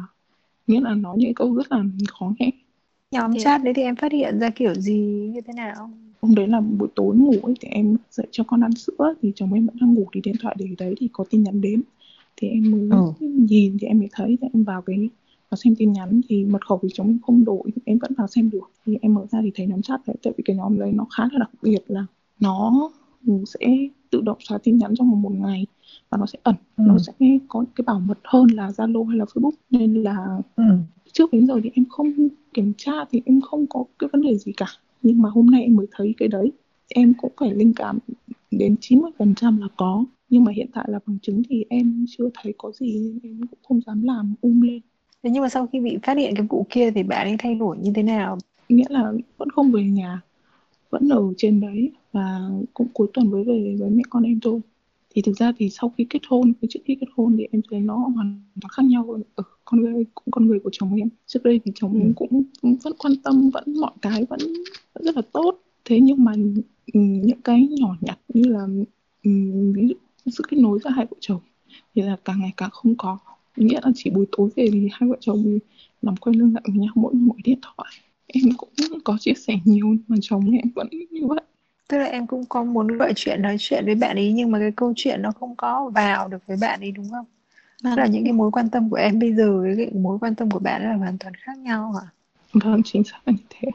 nghĩa 0.66 0.80
là 0.80 0.94
nói 0.94 1.16
những 1.18 1.34
câu 1.34 1.54
rất 1.54 1.72
là 1.72 1.84
khó 2.08 2.32
nghe. 2.38 2.50
Nhóm 3.10 3.34
Thế- 3.34 3.40
chat 3.44 3.64
đấy 3.64 3.74
thì 3.74 3.82
em 3.82 3.96
phát 3.96 4.12
hiện 4.12 4.38
ra 4.40 4.50
kiểu 4.50 4.74
gì 4.74 4.98
như 5.34 5.40
thế 5.40 5.52
nào? 5.52 5.90
hôm 6.22 6.34
đấy 6.34 6.48
là 6.48 6.60
buổi 6.60 6.88
tối 6.94 7.16
ngủ 7.16 7.34
ấy, 7.42 7.54
thì 7.60 7.68
em 7.68 7.96
dậy 8.10 8.26
cho 8.30 8.44
con 8.44 8.60
ăn 8.60 8.72
sữa 8.74 9.14
thì 9.22 9.32
chồng 9.34 9.52
em 9.54 9.66
vẫn 9.66 9.76
đang 9.80 9.94
ngủ 9.94 10.06
thì 10.12 10.20
điện 10.24 10.34
thoại 10.40 10.56
để 10.58 10.66
đấy 10.78 10.94
thì 10.98 11.08
có 11.12 11.24
tin 11.30 11.42
nhắn 11.42 11.60
đến. 11.60 11.82
Thì 12.36 12.48
em 12.48 12.70
mới 12.70 12.88
Ừ. 12.90 13.12
nhìn 13.20 13.76
thì 13.80 13.86
em 13.86 13.98
mới 13.98 14.08
thấy 14.12 14.38
thì 14.40 14.48
em 14.52 14.64
vào 14.64 14.82
cái 14.82 15.08
vào 15.50 15.56
xem 15.56 15.74
tin 15.78 15.92
nhắn 15.92 16.20
thì 16.28 16.44
mật 16.44 16.66
khẩu 16.66 16.78
thì 16.82 16.88
chồng 16.94 17.06
em 17.08 17.18
không 17.26 17.44
đổi 17.44 17.62
em 17.84 17.98
vẫn 17.98 18.12
vào 18.18 18.28
xem 18.28 18.50
được. 18.50 18.70
Thì 18.86 18.98
em 19.02 19.14
mở 19.14 19.26
ra 19.30 19.38
thì 19.42 19.50
thấy 19.54 19.66
nhóm 19.66 19.82
chat 19.82 20.00
đấy 20.06 20.16
tại 20.22 20.32
vì 20.36 20.42
cái 20.46 20.56
nhóm 20.56 20.78
đấy 20.78 20.92
nó 20.92 21.06
khá 21.16 21.22
là 21.32 21.38
đặc 21.38 21.50
biệt 21.62 21.82
là 21.88 22.06
nó 22.40 22.90
sẽ 23.46 23.66
tự 24.10 24.20
động 24.20 24.38
xóa 24.40 24.58
tin 24.58 24.78
nhắn 24.78 24.94
trong 24.96 25.10
vòng 25.10 25.22
một 25.22 25.32
ngày 25.34 25.66
và 26.10 26.18
nó 26.18 26.26
sẽ 26.26 26.38
ẩn 26.42 26.54
Ừ. 26.76 26.84
nó 26.86 26.98
sẽ 26.98 27.12
có 27.48 27.64
cái 27.76 27.82
bảo 27.86 28.00
mật 28.00 28.18
hơn 28.24 28.46
là 28.54 28.68
Zalo 28.68 29.04
hay 29.04 29.18
là 29.18 29.24
Facebook 29.24 29.50
nên 29.70 29.94
là 30.02 30.16
ừ. 30.56 30.62
trước 31.12 31.32
đến 31.32 31.46
giờ 31.46 31.60
thì 31.64 31.70
em 31.74 31.84
không 31.90 32.12
kiểm 32.54 32.72
tra 32.76 32.92
thì 33.10 33.22
em 33.24 33.40
không 33.40 33.66
có 33.66 33.84
cái 33.98 34.08
vấn 34.12 34.22
đề 34.22 34.38
gì 34.38 34.52
cả 34.56 34.66
nhưng 35.02 35.22
mà 35.22 35.28
hôm 35.30 35.46
nay 35.46 35.62
em 35.62 35.76
mới 35.76 35.86
thấy 35.90 36.14
cái 36.18 36.28
đấy 36.28 36.52
em 36.88 37.14
cũng 37.14 37.32
phải 37.40 37.54
linh 37.54 37.72
cảm 37.76 37.98
đến 38.50 38.76
90% 38.80 39.60
là 39.60 39.66
có 39.76 40.04
nhưng 40.30 40.44
mà 40.44 40.52
hiện 40.52 40.66
tại 40.72 40.84
là 40.88 40.98
bằng 41.06 41.18
chứng 41.22 41.42
thì 41.48 41.64
em 41.68 42.04
chưa 42.08 42.28
thấy 42.42 42.54
có 42.58 42.72
gì 42.72 43.18
nên 43.22 43.32
em 43.40 43.46
cũng 43.46 43.58
không 43.68 43.80
dám 43.86 44.02
làm 44.02 44.34
um 44.40 44.60
lên 44.60 44.80
Thế 45.22 45.30
nhưng 45.30 45.42
mà 45.42 45.48
sau 45.48 45.66
khi 45.66 45.80
bị 45.80 45.98
phát 46.02 46.16
hiện 46.16 46.34
cái 46.36 46.46
vụ 46.50 46.66
kia 46.70 46.90
thì 46.90 47.02
bạn 47.02 47.26
ấy 47.26 47.36
thay 47.38 47.54
đổi 47.54 47.78
như 47.78 47.92
thế 47.94 48.02
nào? 48.02 48.38
nghĩa 48.68 48.84
là 48.88 49.12
vẫn 49.38 49.50
không 49.50 49.70
về 49.72 49.82
nhà 49.84 50.20
vẫn 50.90 51.08
ở 51.08 51.22
trên 51.36 51.60
đấy 51.60 51.92
và 52.12 52.40
cũng 52.74 52.86
cuối 52.92 53.08
tuần 53.14 53.30
mới 53.30 53.44
về 53.44 53.76
với 53.80 53.90
mẹ 53.90 54.02
con 54.10 54.22
em 54.22 54.40
thôi 54.42 54.60
thì 55.14 55.22
thực 55.22 55.36
ra 55.36 55.52
thì 55.58 55.70
sau 55.70 55.92
khi 55.98 56.06
kết 56.10 56.22
hôn 56.28 56.52
với 56.60 56.68
trước 56.70 56.80
khi 56.84 56.96
kết 57.00 57.06
hôn 57.16 57.36
thì 57.38 57.46
em 57.52 57.62
thấy 57.70 57.80
nó 57.80 57.96
hoàn 57.96 58.42
toàn 58.60 58.70
khác 58.70 58.82
nhau. 58.86 59.20
Ở 59.34 59.42
con 59.64 59.80
người 59.80 60.04
cũng 60.14 60.30
con 60.30 60.46
người 60.46 60.58
của 60.60 60.70
chồng 60.72 60.96
em. 60.96 61.08
Trước 61.26 61.42
đây 61.42 61.60
thì 61.64 61.72
chồng 61.74 62.00
em 62.00 62.14
cũng, 62.14 62.42
cũng 62.62 62.76
vẫn 62.82 62.92
quan 62.98 63.12
tâm 63.24 63.50
vẫn 63.50 63.64
mọi 63.80 63.92
cái 64.02 64.24
vẫn, 64.24 64.40
vẫn 64.94 65.04
rất 65.04 65.16
là 65.16 65.22
tốt. 65.32 65.60
Thế 65.84 66.00
nhưng 66.00 66.24
mà 66.24 66.32
những 66.94 67.40
cái 67.44 67.68
nhỏ 67.70 67.96
nhặt 68.00 68.18
như 68.28 68.50
là 68.50 68.66
ừm, 69.24 69.72
ví 69.72 69.88
dụ 69.88 69.94
sự 70.26 70.44
kết 70.48 70.56
nối 70.56 70.78
giữa 70.84 70.90
hai 70.90 71.06
vợ 71.10 71.16
chồng 71.20 71.40
thì 71.94 72.02
là 72.02 72.16
càng 72.24 72.40
ngày 72.40 72.52
càng 72.56 72.70
không 72.72 72.94
có. 72.98 73.18
Nghĩa 73.56 73.80
là 73.82 73.92
chỉ 73.94 74.10
buổi 74.10 74.26
tối 74.32 74.50
về 74.56 74.68
thì 74.72 74.88
hai 74.92 75.10
vợ 75.10 75.16
chồng 75.20 75.58
nằm 76.02 76.16
quay 76.16 76.36
lưng 76.36 76.54
lại 76.54 76.62
với 76.66 76.76
nhau 76.76 76.92
mỗi 76.94 77.14
mỗi 77.14 77.38
điện 77.44 77.58
thoại 77.62 77.92
em 78.26 78.44
cũng 78.56 78.70
có 79.04 79.16
chia 79.20 79.34
sẻ 79.34 79.58
nhiều 79.64 79.96
mà 80.08 80.16
chồng 80.20 80.50
em 80.50 80.70
vẫn 80.74 80.88
như 81.10 81.26
vậy 81.26 81.40
Tức 81.88 81.98
là 81.98 82.04
em 82.04 82.26
cũng 82.26 82.44
có 82.48 82.64
muốn 82.64 82.86
gọi 82.98 83.12
chuyện 83.16 83.42
nói 83.42 83.56
chuyện 83.58 83.84
với 83.86 83.94
bạn 83.94 84.16
ấy 84.16 84.32
nhưng 84.32 84.50
mà 84.50 84.58
cái 84.58 84.72
câu 84.76 84.92
chuyện 84.96 85.22
nó 85.22 85.32
không 85.32 85.56
có 85.56 85.90
vào 85.94 86.28
được 86.28 86.46
với 86.46 86.56
bạn 86.56 86.80
ấy 86.80 86.92
đúng 86.92 87.10
không? 87.10 87.26
Tức 87.94 88.00
là 88.02 88.06
những 88.06 88.24
cái 88.24 88.32
mối 88.32 88.50
quan 88.50 88.70
tâm 88.70 88.90
của 88.90 88.96
em 88.96 89.18
bây 89.18 89.34
giờ 89.34 89.60
với 89.62 89.74
cái 89.76 89.90
mối 89.94 90.18
quan 90.20 90.34
tâm 90.34 90.50
của 90.50 90.58
bạn 90.58 90.82
là 90.84 90.94
hoàn 90.96 91.18
toàn 91.18 91.34
khác 91.34 91.58
nhau 91.58 91.92
hả? 91.92 92.06
vâng 92.52 92.82
chính 92.84 93.04
xác 93.04 93.20
như 93.26 93.32
thế 93.50 93.68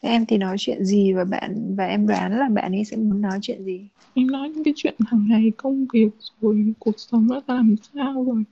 em 0.00 0.26
thì 0.26 0.38
nói 0.38 0.56
chuyện 0.58 0.84
gì 0.84 1.12
và 1.12 1.24
bạn 1.24 1.74
và 1.76 1.86
em 1.86 2.06
đoán 2.06 2.38
là 2.38 2.48
bạn 2.48 2.72
ấy 2.72 2.84
sẽ 2.84 2.96
muốn 2.96 3.20
nói 3.20 3.38
chuyện 3.42 3.64
gì? 3.64 3.88
em 4.14 4.26
nói 4.26 4.48
những 4.48 4.64
cái 4.64 4.74
chuyện 4.76 4.94
hàng 5.06 5.26
ngày 5.28 5.52
công 5.56 5.86
việc 5.92 6.08
rồi 6.40 6.74
cuộc 6.78 6.94
sống 6.98 7.26
nó 7.26 7.40
làm 7.46 7.74
sao 7.94 8.24
rồi 8.24 8.44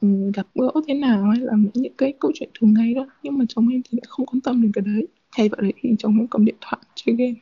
ừ, 0.00 0.08
gặp 0.34 0.46
gỡ 0.54 0.72
thế 0.88 0.94
nào 0.94 1.24
hay 1.30 1.40
là 1.40 1.52
những 1.74 1.94
cái 1.98 2.14
câu 2.20 2.30
chuyện 2.34 2.50
thường 2.60 2.74
ngày 2.74 2.94
đó 2.94 3.06
nhưng 3.22 3.38
mà 3.38 3.44
chồng 3.48 3.68
em 3.68 3.82
thì 3.84 3.90
lại 3.98 4.04
không 4.08 4.26
quan 4.26 4.40
tâm 4.40 4.62
đến 4.62 4.72
cái 4.74 4.84
đấy 4.86 5.08
thay 5.36 5.48
vào 5.48 5.60
đấy 5.60 5.72
thì 5.82 5.90
chồng 5.98 6.18
em 6.18 6.28
cầm 6.28 6.44
điện 6.44 6.56
thoại 6.60 6.82
chơi 6.94 7.16
game 7.16 7.34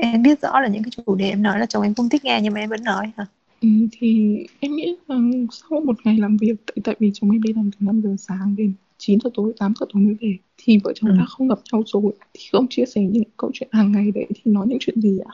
Em 0.00 0.22
biết 0.22 0.40
rõ 0.42 0.60
là 0.60 0.68
những 0.68 0.82
cái 0.82 0.90
chủ 0.90 1.14
đề 1.14 1.28
em 1.28 1.42
nói 1.42 1.58
là 1.60 1.66
chồng 1.66 1.82
em 1.82 1.94
không 1.94 2.08
thích 2.08 2.24
nghe 2.24 2.40
nhưng 2.42 2.54
mà 2.54 2.60
em 2.60 2.68
vẫn 2.70 2.84
nói 2.84 3.12
hả? 3.16 3.26
ừ, 3.60 3.68
thì 3.92 4.36
em 4.60 4.76
nghĩ 4.76 4.96
là 5.08 5.16
sau 5.52 5.80
một 5.80 5.96
ngày 6.06 6.18
làm 6.18 6.36
việc 6.36 6.54
tại, 6.66 6.76
tại 6.84 6.94
vì 6.98 7.10
chồng 7.14 7.30
em 7.30 7.42
đi 7.42 7.52
làm 7.52 7.70
từ 7.72 7.86
5 7.86 8.00
giờ 8.02 8.16
sáng 8.18 8.54
đến 8.58 8.72
9 8.98 9.18
giờ 9.24 9.30
tối 9.34 9.52
8 9.58 9.72
giờ 9.80 9.86
tối 9.92 10.02
mới 10.02 10.14
về 10.20 10.36
thì 10.56 10.78
vợ 10.84 10.92
chồng 10.94 11.10
Ừ. 11.10 11.16
đã 11.18 11.24
không 11.28 11.48
gặp 11.48 11.58
nhau 11.72 11.82
rồi 11.86 12.12
thì 12.34 12.40
không 12.52 12.66
chia 12.70 12.84
sẻ 12.86 13.00
những 13.02 13.22
câu 13.36 13.50
chuyện 13.54 13.68
hàng 13.72 13.92
ngày 13.92 14.10
đấy 14.14 14.26
thì 14.34 14.52
nói 14.52 14.66
những 14.68 14.78
chuyện 14.80 15.00
gì 15.00 15.18
ạ 15.26 15.32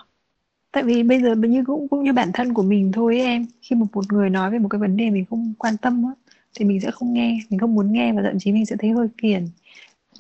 Tại 0.73 0.83
vì 0.85 1.03
bây 1.03 1.23
giờ 1.23 1.35
như 1.35 1.65
cũng 1.67 1.89
cũng 1.89 2.05
như 2.05 2.13
bản 2.13 2.31
thân 2.35 2.55
của 2.55 2.63
mình 2.63 2.93
thôi 2.93 3.19
ấy 3.19 3.27
em 3.27 3.47
khi 3.63 3.77
mà 3.77 3.87
một 3.93 4.13
người 4.13 4.31
nói 4.31 4.51
về 4.51 4.59
một 4.59 4.69
cái 4.69 4.81
vấn 4.81 4.97
đề 4.97 5.11
mình 5.11 5.25
không 5.31 5.55
quan 5.59 5.77
tâm 5.77 6.05
á 6.07 6.13
thì 6.57 6.65
mình 6.65 6.81
sẽ 6.81 6.91
không 6.91 7.13
nghe, 7.15 7.39
mình 7.51 7.61
không 7.61 7.75
muốn 7.75 7.93
nghe 7.93 8.13
và 8.13 8.23
thậm 8.25 8.39
chí 8.39 8.53
mình 8.53 8.67
sẽ 8.67 8.77
thấy 8.79 8.91
hơi 8.91 9.09
phiền. 9.23 9.49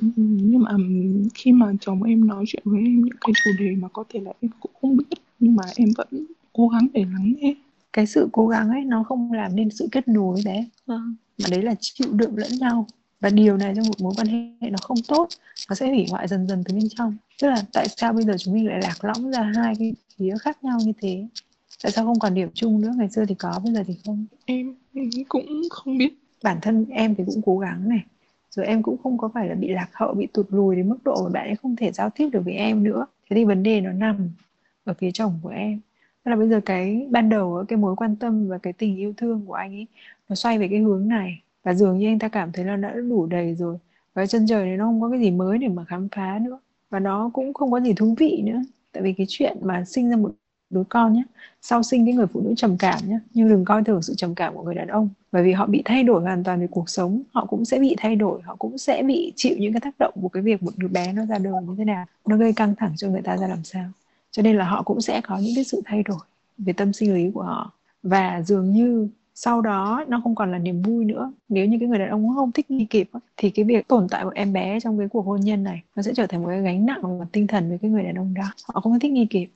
Nhưng 0.00 0.62
mà 0.62 0.70
khi 1.34 1.52
mà 1.52 1.72
chồng 1.80 2.02
em 2.02 2.26
nói 2.26 2.44
chuyện 2.48 2.62
với 2.64 2.80
em 2.80 3.00
những 3.00 3.16
cái 3.20 3.32
chủ 3.44 3.50
đề 3.58 3.70
mà 3.78 3.88
có 3.88 4.04
thể 4.08 4.20
là 4.20 4.32
em 4.40 4.50
cũng 4.60 4.72
không 4.80 4.96
biết 4.96 5.04
nhưng 5.40 5.56
mà 5.56 5.62
em 5.76 5.88
vẫn 5.96 6.08
cố 6.52 6.68
gắng 6.68 6.86
để 6.94 7.04
lắng 7.04 7.34
nghe 7.38 7.54
Cái 7.92 8.06
sự 8.06 8.28
cố 8.32 8.48
gắng 8.48 8.68
ấy 8.70 8.84
nó 8.84 9.02
không 9.02 9.32
làm 9.32 9.56
nên 9.56 9.70
sự 9.70 9.88
kết 9.92 10.08
nối 10.08 10.40
đấy. 10.44 10.66
Mà 11.38 11.48
đấy 11.50 11.62
là 11.62 11.74
chịu 11.80 12.08
đựng 12.12 12.36
lẫn 12.36 12.50
nhau. 12.60 12.86
Và 13.20 13.30
điều 13.30 13.56
này 13.56 13.72
trong 13.76 13.86
một 13.86 14.00
mối 14.00 14.12
quan 14.16 14.26
hệ 14.26 14.70
nó 14.70 14.76
không 14.82 14.96
tốt, 15.08 15.28
nó 15.68 15.74
sẽ 15.74 15.88
hủy 15.88 16.06
hoại 16.10 16.28
dần 16.28 16.48
dần 16.48 16.64
từ 16.64 16.74
bên 16.74 16.88
trong. 16.88 17.16
Tức 17.42 17.48
là 17.48 17.64
tại 17.72 17.88
sao 17.96 18.12
bây 18.12 18.24
giờ 18.24 18.34
chúng 18.38 18.54
mình 18.54 18.66
lại 18.66 18.80
lạc 18.82 19.04
lõng 19.04 19.30
ra 19.30 19.52
hai 19.56 19.74
cái 19.78 19.94
phía 20.18 20.34
khác 20.40 20.64
nhau 20.64 20.78
như 20.84 20.92
thế? 21.00 21.26
Tại 21.82 21.92
sao 21.92 22.04
không 22.04 22.18
còn 22.18 22.34
điểm 22.34 22.48
chung 22.54 22.80
nữa? 22.80 22.92
Ngày 22.96 23.08
xưa 23.10 23.24
thì 23.28 23.34
có, 23.34 23.60
bây 23.64 23.72
giờ 23.74 23.82
thì 23.86 23.94
không. 24.06 24.26
em 24.44 24.74
cũng 25.28 25.46
không 25.70 25.98
biết 25.98 26.14
bản 26.42 26.58
thân 26.62 26.86
em 26.90 27.14
thì 27.14 27.24
cũng 27.26 27.42
cố 27.46 27.58
gắng 27.58 27.88
này 27.88 28.00
rồi 28.56 28.66
em 28.66 28.82
cũng 28.82 28.96
không 29.02 29.18
có 29.18 29.28
phải 29.34 29.48
là 29.48 29.54
bị 29.54 29.68
lạc 29.68 29.88
hậu, 29.92 30.14
bị 30.14 30.26
tụt 30.26 30.46
lùi 30.50 30.76
đến 30.76 30.88
mức 30.88 30.98
độ 31.04 31.22
mà 31.24 31.30
bạn 31.30 31.46
ấy 31.46 31.56
không 31.56 31.76
thể 31.76 31.92
giao 31.92 32.10
tiếp 32.10 32.28
được 32.32 32.40
với 32.44 32.54
em 32.54 32.84
nữa. 32.84 33.06
Thế 33.30 33.36
thì 33.36 33.44
vấn 33.44 33.62
đề 33.62 33.80
nó 33.80 33.92
nằm 33.92 34.30
ở 34.84 34.94
phía 34.94 35.10
chồng 35.10 35.38
của 35.42 35.48
em. 35.48 35.80
Tức 36.24 36.30
là 36.30 36.36
bây 36.36 36.48
giờ 36.48 36.60
cái 36.64 37.06
ban 37.10 37.28
đầu 37.28 37.64
cái 37.68 37.76
mối 37.76 37.96
quan 37.96 38.16
tâm 38.16 38.48
và 38.48 38.58
cái 38.58 38.72
tình 38.72 38.96
yêu 38.96 39.12
thương 39.16 39.46
của 39.46 39.54
anh 39.54 39.72
ấy, 39.72 39.86
nó 40.28 40.34
xoay 40.34 40.58
về 40.58 40.68
cái 40.68 40.78
hướng 40.78 41.08
này. 41.08 41.42
Và 41.62 41.74
dường 41.74 41.98
như 41.98 42.08
anh 42.08 42.18
ta 42.18 42.28
cảm 42.28 42.52
thấy 42.52 42.64
là 42.64 42.76
đã 42.76 42.94
đủ 43.08 43.26
đầy 43.26 43.54
rồi. 43.54 43.76
Và 44.14 44.26
chân 44.26 44.46
trời 44.48 44.66
này 44.66 44.76
nó 44.76 44.84
không 44.84 45.00
có 45.00 45.10
cái 45.10 45.20
gì 45.20 45.30
mới 45.30 45.58
để 45.58 45.68
mà 45.68 45.84
khám 45.84 46.08
phá 46.08 46.38
nữa. 46.42 46.58
Và 46.90 47.00
nó 47.00 47.30
cũng 47.34 47.54
không 47.54 47.70
có 47.72 47.80
gì 47.80 47.92
thú 47.92 48.14
vị 48.18 48.42
nữa. 48.44 48.62
Tại 48.92 49.02
vì 49.02 49.12
cái 49.12 49.26
chuyện 49.28 49.56
mà 49.62 49.84
sinh 49.84 50.10
ra 50.10 50.16
một 50.16 50.32
đứa 50.72 50.84
con 50.88 51.12
nhé 51.12 51.22
sau 51.62 51.82
sinh 51.82 52.06
cái 52.06 52.14
người 52.14 52.26
phụ 52.26 52.40
nữ 52.40 52.54
trầm 52.56 52.76
cảm 52.78 52.98
nhé 53.06 53.18
nhưng 53.34 53.48
đừng 53.48 53.64
coi 53.64 53.84
thường 53.84 54.02
sự 54.02 54.14
trầm 54.16 54.34
cảm 54.34 54.54
của 54.54 54.62
người 54.62 54.74
đàn 54.74 54.88
ông. 54.88 55.08
Bởi 55.32 55.42
vì 55.42 55.52
họ 55.52 55.66
bị 55.66 55.82
thay 55.84 56.02
đổi 56.02 56.22
hoàn 56.22 56.44
toàn 56.44 56.60
về 56.60 56.66
cuộc 56.70 56.90
sống. 56.90 57.22
Họ 57.32 57.46
cũng 57.46 57.64
sẽ 57.64 57.78
bị 57.78 57.94
thay 57.98 58.16
đổi. 58.16 58.42
Họ 58.42 58.56
cũng 58.58 58.78
sẽ 58.78 59.02
bị 59.02 59.32
chịu 59.36 59.56
những 59.58 59.72
cái 59.72 59.80
tác 59.80 59.94
động 59.98 60.14
của 60.22 60.28
cái 60.28 60.42
việc 60.42 60.62
một 60.62 60.70
đứa 60.76 60.88
bé 60.88 61.12
nó 61.12 61.26
ra 61.26 61.38
đời 61.38 61.52
như 61.62 61.74
thế 61.78 61.84
nào. 61.84 62.04
Nó 62.26 62.36
gây 62.36 62.52
căng 62.52 62.74
thẳng 62.76 62.92
cho 62.96 63.08
người 63.08 63.22
ta 63.22 63.36
ra 63.36 63.48
làm 63.48 63.64
sao. 63.64 63.84
Cho 64.30 64.42
nên 64.42 64.56
là 64.56 64.64
họ 64.64 64.82
cũng 64.82 65.00
sẽ 65.00 65.20
có 65.20 65.38
những 65.38 65.52
cái 65.54 65.64
sự 65.64 65.82
thay 65.84 66.02
đổi 66.02 66.18
về 66.58 66.72
tâm 66.72 66.92
sinh 66.92 67.14
lý 67.14 67.30
của 67.30 67.42
họ. 67.42 67.72
Và 68.02 68.42
dường 68.42 68.72
như 68.72 69.08
sau 69.34 69.60
đó, 69.60 70.04
nó 70.08 70.20
không 70.24 70.34
còn 70.34 70.52
là 70.52 70.58
niềm 70.58 70.82
vui 70.82 71.04
nữa. 71.04 71.32
Nếu 71.48 71.66
như 71.66 71.78
cái 71.78 71.88
người 71.88 71.98
đàn 71.98 72.08
ông 72.08 72.34
không 72.34 72.52
thích 72.52 72.70
nghi 72.70 72.84
kịp 72.84 73.10
thì 73.36 73.50
cái 73.50 73.64
việc 73.64 73.88
tồn 73.88 74.06
tại 74.10 74.24
của 74.24 74.32
em 74.34 74.52
bé 74.52 74.80
trong 74.80 74.98
cái 74.98 75.08
cuộc 75.08 75.26
hôn 75.26 75.40
nhân 75.40 75.64
này, 75.64 75.82
nó 75.96 76.02
sẽ 76.02 76.14
trở 76.14 76.26
thành 76.26 76.42
một 76.42 76.48
cái 76.48 76.62
gánh 76.62 76.86
nặng 76.86 77.02
về 77.02 77.18
mặt 77.20 77.26
tinh 77.32 77.46
thần 77.46 77.68
với 77.68 77.78
cái 77.78 77.90
người 77.90 78.02
đàn 78.02 78.14
ông 78.14 78.34
đó. 78.34 78.52
Họ 78.64 78.80
không 78.80 78.98
thích 79.00 79.12
nghi 79.12 79.26
kịp 79.26 79.48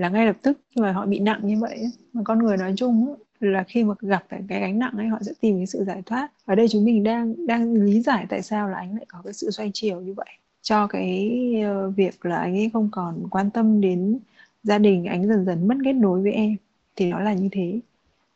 là 0.00 0.08
ngay 0.08 0.26
lập 0.26 0.36
tức 0.42 0.58
khi 0.70 0.80
mà 0.80 0.92
họ 0.92 1.06
bị 1.06 1.18
nặng 1.18 1.40
như 1.42 1.56
vậy 1.60 1.90
mà 2.12 2.22
con 2.24 2.38
người 2.38 2.56
nói 2.56 2.72
chung 2.76 3.14
là 3.40 3.62
khi 3.62 3.84
mà 3.84 3.94
gặp 4.00 4.24
phải 4.28 4.40
cái 4.48 4.60
gánh 4.60 4.78
nặng 4.78 4.92
ấy, 4.96 5.08
họ 5.08 5.18
sẽ 5.20 5.32
tìm 5.40 5.56
cái 5.56 5.66
sự 5.66 5.84
giải 5.84 6.02
thoát. 6.06 6.28
Ở 6.44 6.54
đây 6.54 6.68
chúng 6.68 6.84
mình 6.84 7.04
đang 7.04 7.46
đang 7.46 7.74
lý 7.74 8.00
giải 8.00 8.26
tại 8.28 8.42
sao 8.42 8.68
là 8.68 8.76
anh 8.76 8.94
lại 8.96 9.06
có 9.08 9.18
cái 9.24 9.32
sự 9.32 9.50
xoay 9.50 9.70
chiều 9.74 10.00
như 10.00 10.14
vậy. 10.14 10.26
Cho 10.62 10.86
cái 10.86 11.40
ờ, 11.64 11.90
việc 11.90 12.26
là 12.26 12.36
anh 12.36 12.56
ấy 12.56 12.70
không 12.72 12.88
còn 12.92 13.28
quan 13.30 13.50
tâm 13.50 13.80
đến 13.80 14.18
gia 14.62 14.78
đình, 14.78 15.04
anh 15.04 15.28
dần 15.28 15.44
dần 15.46 15.68
mất 15.68 15.74
kết 15.84 15.92
nối 15.92 16.22
với 16.22 16.32
em, 16.32 16.56
thì 16.96 17.10
nó 17.10 17.20
là 17.20 17.32
như 17.32 17.48
thế. 17.52 17.80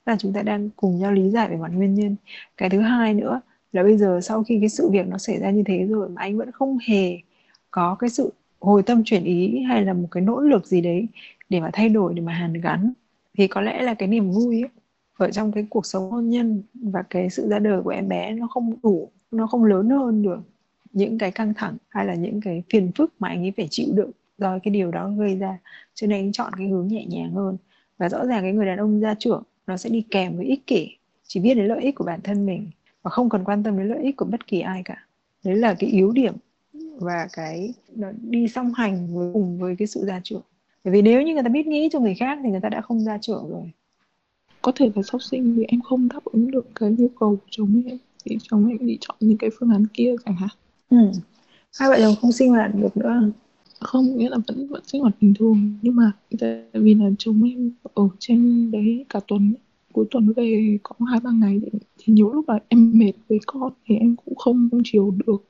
Là 0.07 0.17
chúng 0.19 0.33
ta 0.33 0.43
đang 0.43 0.71
cùng 0.77 0.99
nhau 0.99 1.13
lý 1.13 1.31
giải 1.31 1.49
về 1.49 1.57
mặt 1.57 1.73
nguyên 1.75 1.95
nhân. 1.95 2.17
Cái 2.57 2.71
thứ 2.71 2.81
hai 2.81 3.15
nữa 3.15 3.41
là 3.73 3.83
bây 3.83 3.97
giờ 3.97 4.21
sau 4.23 4.45
khi 4.45 4.59
cái 4.61 4.69
sự 4.69 4.91
việc 4.91 5.07
nó 5.07 5.19
xảy 5.19 5.39
ra 5.39 5.51
như 5.51 5.63
thế 5.67 5.85
rồi 5.85 6.09
mà 6.09 6.23
anh 6.23 6.39
vẫn 6.39 6.53
không 6.53 6.79
hề 6.89 7.19
có 7.71 7.97
cái 7.99 8.11
sự 8.11 8.33
hồi 8.61 8.83
tâm 8.83 9.03
chuyển 9.05 9.25
ý 9.25 9.63
hay 9.69 9.85
là 9.85 9.93
một 9.93 10.09
cái 10.11 10.23
nỗ 10.23 10.41
lực 10.41 10.67
gì 10.67 10.81
đấy 10.81 11.07
để 11.55 11.61
mà 11.61 11.71
thay 11.73 11.89
đổi 11.89 12.15
để 12.15 12.23
mà 12.23 12.33
hàn 12.33 12.53
gắn. 12.53 12.93
Thì 13.39 13.47
có 13.47 13.61
lẽ 13.61 13.83
là 13.83 13.95
cái 13.95 14.09
niềm 14.09 14.31
vui 14.31 14.63
ấy, 14.63 14.71
ở 15.19 15.31
trong 15.31 15.53
cái 15.53 15.67
cuộc 15.71 15.87
sống 15.87 16.11
hôn 16.11 16.31
nhân 16.31 16.63
và 16.75 17.03
cái 17.11 17.31
sự 17.31 17.49
ra 17.49 17.59
đời 17.59 17.83
của 17.83 17.91
em 17.91 18.09
bé 18.09 18.31
nó 18.31 18.47
không 18.47 18.75
đủ 18.83 19.11
nó 19.31 19.47
không 19.47 19.65
lớn 19.65 19.91
hơn 19.91 20.23
được 20.23 20.39
những 20.93 21.19
cái 21.19 21.31
căng 21.31 21.55
thẳng 21.55 21.77
hay 21.89 22.07
là 22.07 22.15
những 22.15 22.41
cái 22.41 22.63
phiền 22.71 22.91
phức 22.95 23.13
mà 23.19 23.29
anh 23.29 23.45
ấy 23.45 23.53
phải 23.57 23.69
chịu 23.71 23.87
đựng 23.95 24.11
do 24.39 24.59
cái 24.59 24.71
điều 24.73 24.91
đó 24.91 25.11
gây 25.19 25.37
ra. 25.37 25.59
Cho 25.95 26.07
nên 26.07 26.19
anh 26.19 26.33
chọn 26.33 26.53
cái 26.59 26.69
hướng 26.69 26.89
nhẹ 26.89 27.07
nhàng 27.07 27.33
hơn. 27.33 27.57
Và 27.99 28.09
rõ 28.09 28.27
ràng 28.27 28.43
cái 28.43 28.53
người 28.53 28.67
đàn 28.67 28.79
ông 28.79 29.01
gia 29.01 29.15
trưởng 29.15 29.43
nó 29.67 29.77
sẽ 29.77 29.91
đi 29.91 30.05
kèm 30.11 30.37
với 30.37 30.47
ích 30.47 30.67
kỷ 30.67 30.97
chỉ 31.23 31.41
biết 31.41 31.55
đến 31.55 31.67
lợi 31.67 31.83
ích 31.83 31.95
của 31.95 32.05
bản 32.05 32.21
thân 32.25 32.47
mình 32.47 32.71
và 33.03 33.11
không 33.11 33.29
cần 33.29 33.45
quan 33.45 33.63
tâm 33.63 33.79
đến 33.79 33.89
lợi 33.89 34.03
ích 34.03 34.17
của 34.17 34.25
bất 34.25 34.47
kỳ 34.47 34.61
ai 34.61 34.83
cả. 34.85 35.07
Đấy 35.45 35.57
là 35.57 35.75
cái 35.79 35.91
yếu 35.91 36.13
điểm 36.13 36.35
và 36.97 37.29
cái 37.33 37.75
nó 37.97 38.09
đi 38.23 38.49
song 38.49 38.73
hành 38.75 39.15
với 39.15 39.31
cùng 39.33 39.59
với 39.59 39.77
cái 39.77 39.87
sự 39.87 40.05
gia 40.07 40.21
trưởng 40.25 40.43
bởi 40.85 40.93
vì 40.93 41.03
nếu 41.03 41.23
như 41.23 41.35
người 41.35 41.43
ta 41.43 41.49
biết 41.49 41.67
nghĩ 41.67 41.89
cho 41.93 42.01
người 42.01 42.15
khác 42.15 42.39
thì 42.43 42.51
người 42.51 42.61
ta 42.61 42.69
đã 42.69 42.81
không 42.81 43.01
gia 43.01 43.19
trưởng 43.19 43.51
rồi. 43.51 43.71
Có 44.63 44.73
thể 44.75 44.91
là 44.95 45.03
sau 45.03 45.19
sinh 45.19 45.55
thì 45.57 45.65
em 45.69 45.81
không 45.81 46.09
đáp 46.09 46.25
ứng 46.25 46.51
được 46.51 46.67
cái 46.75 46.91
nhu 46.99 47.09
cầu 47.09 47.37
của 47.37 47.47
chồng 47.51 47.83
em 47.87 47.99
thì 48.25 48.39
chồng 48.43 48.69
em 48.69 48.87
đi 48.87 48.99
chọn 49.01 49.17
những 49.21 49.39
cái 49.39 49.51
phương 49.59 49.71
án 49.71 49.87
kia 49.95 50.15
chẳng 50.25 50.37
hạn. 50.37 50.51
Ừ. 50.91 51.11
hai 51.79 51.89
vợ 51.89 51.97
chồng 51.99 52.15
không 52.21 52.33
sinh 52.33 52.51
hoạt 52.51 52.75
được 52.75 52.97
nữa. 52.97 53.31
Không 53.81 54.17
nghĩa 54.17 54.29
là 54.29 54.39
vẫn 54.47 54.67
vẫn 54.69 54.83
sinh 54.87 55.03
hoạt 55.03 55.15
bình 55.21 55.35
thường. 55.39 55.75
Nhưng 55.83 55.97
mà 55.97 56.13
tại 56.41 56.65
vì 56.73 56.95
là 56.95 57.11
chồng 57.19 57.43
em 57.43 57.71
ở 57.95 58.09
trên 58.19 58.71
đấy 58.71 59.05
cả 59.09 59.21
tuần 59.29 59.55
cuối 59.93 60.05
tuần 60.11 60.33
về 60.37 60.79
có 60.83 61.07
hai 61.07 61.21
ba 61.21 61.31
ngày 61.31 61.61
thì, 61.63 61.79
thì 61.99 62.13
nhiều 62.13 62.33
lúc 62.33 62.49
là 62.49 62.59
em 62.69 62.93
mệt 62.95 63.13
với 63.29 63.39
con 63.47 63.73
thì 63.87 63.97
em 63.97 64.17
cũng 64.25 64.35
không 64.35 64.69
không 64.71 64.83
chiều 64.85 65.15
được. 65.27 65.45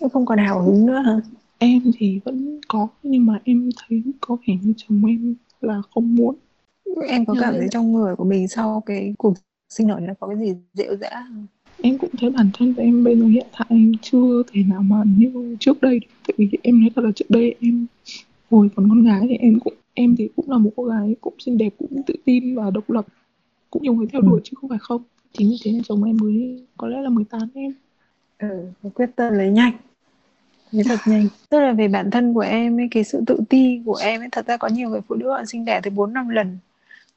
Em 0.00 0.10
không 0.10 0.26
còn 0.26 0.38
hào 0.38 0.62
hứng 0.62 0.86
nữa 0.86 0.98
hả 0.98 1.20
em 1.58 1.80
thì 1.98 2.20
vẫn 2.24 2.60
có 2.68 2.88
nhưng 3.02 3.26
mà 3.26 3.40
em 3.44 3.70
thấy 3.76 4.02
có 4.20 4.36
vẻ 4.48 4.54
như 4.62 4.72
chồng 4.76 5.04
em 5.06 5.34
là 5.60 5.82
không 5.94 6.14
muốn. 6.14 6.36
Em 7.08 7.24
có 7.24 7.34
cảm 7.40 7.54
thấy 7.54 7.68
trong 7.70 7.92
người 7.92 8.16
của 8.16 8.24
mình 8.24 8.48
sau 8.48 8.82
cái 8.86 9.14
cuộc 9.18 9.34
sinh 9.68 9.86
nở 9.86 10.00
này 10.00 10.14
có 10.20 10.26
cái 10.28 10.36
gì 10.36 10.54
dịu 10.74 10.96
dã 10.96 11.26
em 11.82 11.98
cũng 11.98 12.10
thấy 12.18 12.30
bản 12.30 12.50
thân 12.54 12.74
của 12.74 12.82
em 12.82 13.04
bây 13.04 13.18
giờ 13.18 13.26
hiện 13.26 13.46
tại 13.52 13.66
em 13.70 13.92
chưa 14.02 14.42
thể 14.52 14.62
nào 14.68 14.82
mà 14.82 15.02
như 15.16 15.56
trước 15.60 15.80
đây 15.80 16.00
tại 16.28 16.34
vì 16.38 16.48
em 16.62 16.80
nói 16.80 16.90
thật 16.96 17.04
là 17.04 17.10
trước 17.14 17.30
đây 17.30 17.54
em 17.60 17.86
hồi 18.50 18.68
còn 18.76 18.88
con 18.88 19.04
gái 19.04 19.26
thì 19.28 19.36
em 19.36 19.60
cũng 19.60 19.74
em 19.94 20.16
thì 20.18 20.28
cũng 20.36 20.50
là 20.50 20.58
một 20.58 20.70
cô 20.76 20.84
gái 20.84 21.16
cũng 21.20 21.34
xinh 21.38 21.58
đẹp 21.58 21.74
cũng 21.78 22.02
tự 22.06 22.14
tin 22.24 22.54
và 22.54 22.70
độc 22.70 22.90
lập 22.90 23.06
cũng 23.70 23.82
nhiều 23.82 23.94
người 23.94 24.06
theo 24.12 24.20
đuổi 24.20 24.40
ừ. 24.40 24.40
chứ 24.44 24.54
không 24.60 24.70
phải 24.70 24.78
không. 24.78 25.02
Chính 25.32 25.50
vì 25.50 25.56
thế 25.64 25.72
nên 25.72 25.82
chồng 25.82 26.04
em 26.04 26.16
mới 26.20 26.62
có 26.76 26.88
lẽ 26.88 27.00
là 27.00 27.10
18 27.10 27.48
em. 27.54 27.72
Ừ 28.38 28.90
quyết 28.94 29.10
tâm 29.16 29.32
lấy 29.32 29.50
nhanh 29.50 29.72
lấy 30.72 30.84
thật 30.84 31.00
nhanh. 31.06 31.28
Tức 31.48 31.60
là 31.60 31.72
về 31.72 31.88
bản 31.88 32.10
thân 32.10 32.34
của 32.34 32.40
em 32.40 32.80
ấy 32.80 32.88
cái 32.90 33.04
sự 33.04 33.22
tự 33.26 33.40
ti 33.48 33.80
của 33.86 33.94
em 33.94 34.20
ấy 34.20 34.28
thật 34.32 34.46
ra 34.46 34.56
có 34.56 34.68
nhiều 34.68 34.90
người 34.90 35.00
phụ 35.08 35.14
nữ 35.14 35.30
họ 35.30 35.44
sinh 35.44 35.64
đẻ 35.64 35.80
tới 35.82 35.90
bốn 35.90 36.12
năm 36.12 36.28
lần 36.28 36.58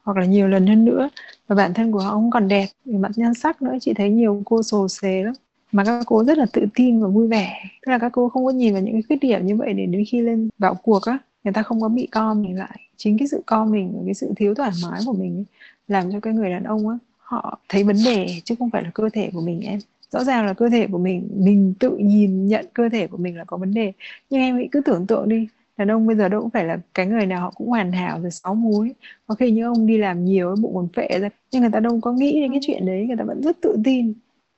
hoặc 0.04 0.18
là 0.18 0.26
nhiều 0.26 0.48
lần 0.48 0.68
hơn 0.68 0.86
nữa. 0.86 1.10
Và 1.48 1.56
bản 1.56 1.74
thân 1.74 1.92
của 1.92 2.00
họ 2.00 2.12
không 2.12 2.32
còn 2.32 2.48
đẹp 2.48 2.68
về 2.86 2.98
mặt 2.98 3.12
nhan 3.16 3.34
sắc 3.34 3.62
nữa 3.62 3.78
chị 3.82 3.94
thấy 3.94 4.10
nhiều 4.10 4.42
cô 4.46 4.64
sồ 4.64 4.88
xề 4.88 5.24
lắm. 5.24 5.34
Mà 5.72 5.84
các 5.84 6.04
cô 6.06 6.24
rất 6.24 6.38
là 6.38 6.46
tự 6.54 6.66
tin 6.76 7.02
và 7.02 7.08
vui 7.08 7.28
vẻ. 7.28 7.64
Tức 7.86 7.92
là 7.92 7.98
các 7.98 8.12
cô 8.12 8.30
không 8.30 8.46
có 8.46 8.52
nhìn 8.52 8.74
vào 8.74 8.82
những 8.82 8.94
cái 8.94 9.04
khuyết 9.08 9.20
điểm 9.22 9.48
như 9.48 9.56
vậy 9.56 9.74
để 9.74 9.86
đến 9.86 10.04
khi 10.08 10.22
lên 10.22 10.50
vào 10.58 10.76
cuộc 10.76 11.02
á 11.02 11.18
người 11.44 11.54
ta 11.54 11.64
không 11.64 11.82
có 11.82 11.90
bị 11.90 12.08
co 12.12 12.34
mình 12.34 12.58
lại. 12.58 12.80
Chính 12.98 13.18
cái 13.18 13.28
sự 13.28 13.42
co 13.46 13.66
mình 13.66 13.94
và 13.96 14.02
cái 14.06 14.14
sự 14.14 14.32
thiếu 14.36 14.56
thoải 14.56 14.72
mái 14.84 15.02
của 15.06 15.14
mình 15.14 15.38
ấy, 15.38 15.46
làm 15.88 16.12
cho 16.12 16.20
cái 16.20 16.34
người 16.34 16.50
đàn 16.50 16.64
ông 16.64 16.90
á 16.90 16.98
họ 17.18 17.60
thấy 17.70 17.84
vấn 17.84 17.96
đề 18.06 18.42
chứ 18.44 18.56
không 18.60 18.70
phải 18.70 18.84
là 18.84 18.92
cơ 18.94 19.10
thể 19.14 19.30
của 19.34 19.42
mình 19.42 19.62
em 19.62 19.80
rõ 20.12 20.24
ràng 20.24 20.46
là 20.46 20.54
cơ 20.54 20.70
thể 20.70 20.88
của 20.88 20.98
mình 20.98 21.30
mình 21.36 21.74
tự 21.80 21.98
nhìn 21.98 22.48
nhận 22.48 22.66
cơ 22.74 22.90
thể 22.90 23.08
của 23.08 23.18
mình 23.18 23.38
là 23.38 23.44
có 23.44 23.58
vấn 23.58 23.74
đề. 23.74 23.92
Nhưng 24.30 24.42
em 24.42 24.58
nghĩ 24.58 24.68
cứ 24.72 24.82
tưởng 24.86 25.08
tượng 25.08 25.30
đi 25.30 25.48
đàn 25.78 25.92
ông 25.92 26.08
bây 26.08 26.16
giờ 26.16 26.30
đâu 26.30 26.42
cũng 26.42 26.50
phải 26.50 26.66
là 26.66 26.80
cái 26.94 27.06
người 27.06 27.26
nào 27.26 27.42
họ 27.42 27.52
cũng 27.56 27.68
hoàn 27.68 27.92
hảo 27.92 28.22
rồi 28.22 28.32
sáu 28.32 28.56
múi. 28.56 28.94
Có 29.28 29.36
khi 29.36 29.52
những 29.52 29.66
ông 29.66 29.88
đi 29.88 29.98
làm 29.98 30.26
nhiều 30.26 30.56
bụng 30.62 30.76
còn 30.76 30.88
phệ 30.88 31.20
ra. 31.20 31.30
Nhưng 31.52 31.62
người 31.62 31.72
ta 31.72 31.80
đâu 31.80 32.00
có 32.02 32.12
nghĩ 32.12 32.42
đến 32.42 32.52
cái 32.52 32.60
chuyện 32.64 32.86
đấy 32.86 33.06
người 33.08 33.18
ta 33.18 33.24
vẫn 33.24 33.42
rất 33.42 33.58
tự 33.62 33.76
tin. 33.84 34.06
Người 34.06 34.14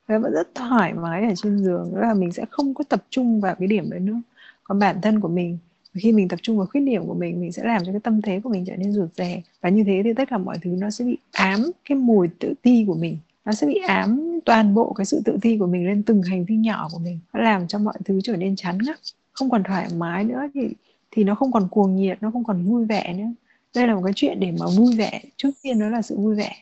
ta 0.08 0.18
vẫn 0.18 0.34
rất 0.34 0.56
thoải 0.56 0.94
mái 0.94 1.26
ở 1.26 1.34
trên 1.36 1.60
giường. 1.60 1.92
Đó 1.96 2.02
là 2.02 2.14
mình 2.14 2.32
sẽ 2.32 2.46
không 2.52 2.74
có 2.74 2.84
tập 2.84 3.04
trung 3.10 3.42
vào 3.42 3.56
cái 3.56 3.68
điểm 3.68 3.90
đấy 3.90 4.00
nữa. 4.00 4.22
Còn 4.64 4.80
bản 4.80 5.02
thân 5.02 5.20
của 5.20 5.28
mình 5.28 5.58
khi 5.94 6.12
mình 6.12 6.28
tập 6.28 6.40
trung 6.42 6.58
vào 6.58 6.68
khuyết 6.72 6.82
điểm 6.82 7.06
của 7.06 7.14
mình 7.14 7.42
mình 7.42 7.52
sẽ 7.52 7.64
làm 7.64 7.82
cho 7.86 7.92
cái 7.92 8.02
tâm 8.04 8.22
thế 8.22 8.40
của 8.44 8.50
mình 8.50 8.66
trở 8.66 8.76
nên 8.76 8.92
rụt 8.92 9.10
rè. 9.16 9.42
Và 9.62 9.70
như 9.70 9.84
thế 9.84 10.02
thì 10.04 10.14
tất 10.14 10.30
cả 10.30 10.38
mọi 10.38 10.58
thứ 10.62 10.70
nó 10.80 10.90
sẽ 10.90 11.06
bị 11.06 11.18
ám 11.32 11.72
cái 11.90 11.98
mùi 11.98 12.30
tự 12.40 12.54
ti 12.62 12.84
của 12.88 12.96
mình. 12.96 13.18
Nó 13.46 13.52
sẽ 13.52 13.68
bị 13.68 13.80
ám 13.88 14.31
toàn 14.46 14.74
bộ 14.74 14.94
cái 14.94 15.06
sự 15.06 15.22
tự 15.26 15.38
ti 15.42 15.58
của 15.58 15.68
mình 15.68 15.86
lên 15.86 16.04
từng 16.04 16.22
hành 16.22 16.46
vi 16.46 16.56
nhỏ 16.56 16.88
của 16.92 17.00
mình. 17.00 17.20
Nó 17.34 17.42
làm 17.42 17.68
cho 17.68 17.80
mọi 17.80 17.94
thứ 18.06 18.22
trở 18.24 18.38
nên 18.38 18.56
chán 18.56 18.78
ngắt 18.82 19.00
không 19.32 19.50
còn 19.50 19.64
thoải 19.64 19.88
mái 19.98 20.24
nữa 20.24 20.42
thì 20.54 20.70
thì 21.12 21.24
nó 21.24 21.36
không 21.36 21.52
còn 21.52 21.68
cuồng 21.68 21.96
nhiệt 21.96 22.18
nó 22.22 22.32
không 22.32 22.44
còn 22.44 22.64
vui 22.66 22.86
vẻ 22.86 23.14
nữa. 23.18 23.34
Đây 23.76 23.88
là 23.88 23.96
một 23.96 24.02
cái 24.04 24.14
chuyện 24.16 24.40
để 24.40 24.52
mà 24.60 24.66
vui 24.78 24.96
vẻ. 24.96 25.22
Trước 25.38 25.50
tiên 25.64 25.80
đó 25.80 25.90
là 25.90 26.02
sự 26.02 26.18
vui 26.18 26.36
vẻ. 26.36 26.56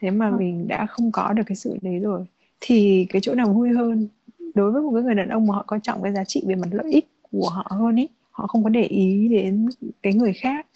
Thế 0.00 0.10
mà 0.10 0.28
ừ. 0.28 0.36
mình 0.38 0.68
đã 0.68 0.86
không 0.86 1.12
có 1.12 1.32
được 1.32 1.42
cái 1.46 1.56
sự 1.56 1.78
đấy 1.82 1.98
rồi. 1.98 2.24
Thì 2.60 3.06
cái 3.08 3.22
chỗ 3.22 3.34
nào 3.34 3.52
vui 3.52 3.70
hơn? 3.70 4.08
Đối 4.54 4.72
với 4.72 4.82
một 4.82 4.92
cái 4.94 5.02
người 5.02 5.14
đàn 5.14 5.28
ông 5.28 5.46
mà 5.46 5.54
họ 5.54 5.64
coi 5.66 5.80
trọng 5.82 6.02
cái 6.02 6.12
giá 6.12 6.24
trị 6.24 6.42
về 6.46 6.54
mặt 6.54 6.68
lợi 6.70 6.92
ích 6.92 7.08
của 7.30 7.48
họ 7.48 7.66
hơn 7.70 7.98
ấy 7.98 8.08
họ 8.32 8.46
không 8.46 8.64
có 8.64 8.70
để 8.70 8.82
ý 8.82 9.28
đến 9.28 9.68
cái 10.02 10.14
người 10.14 10.32
khác 10.32 10.66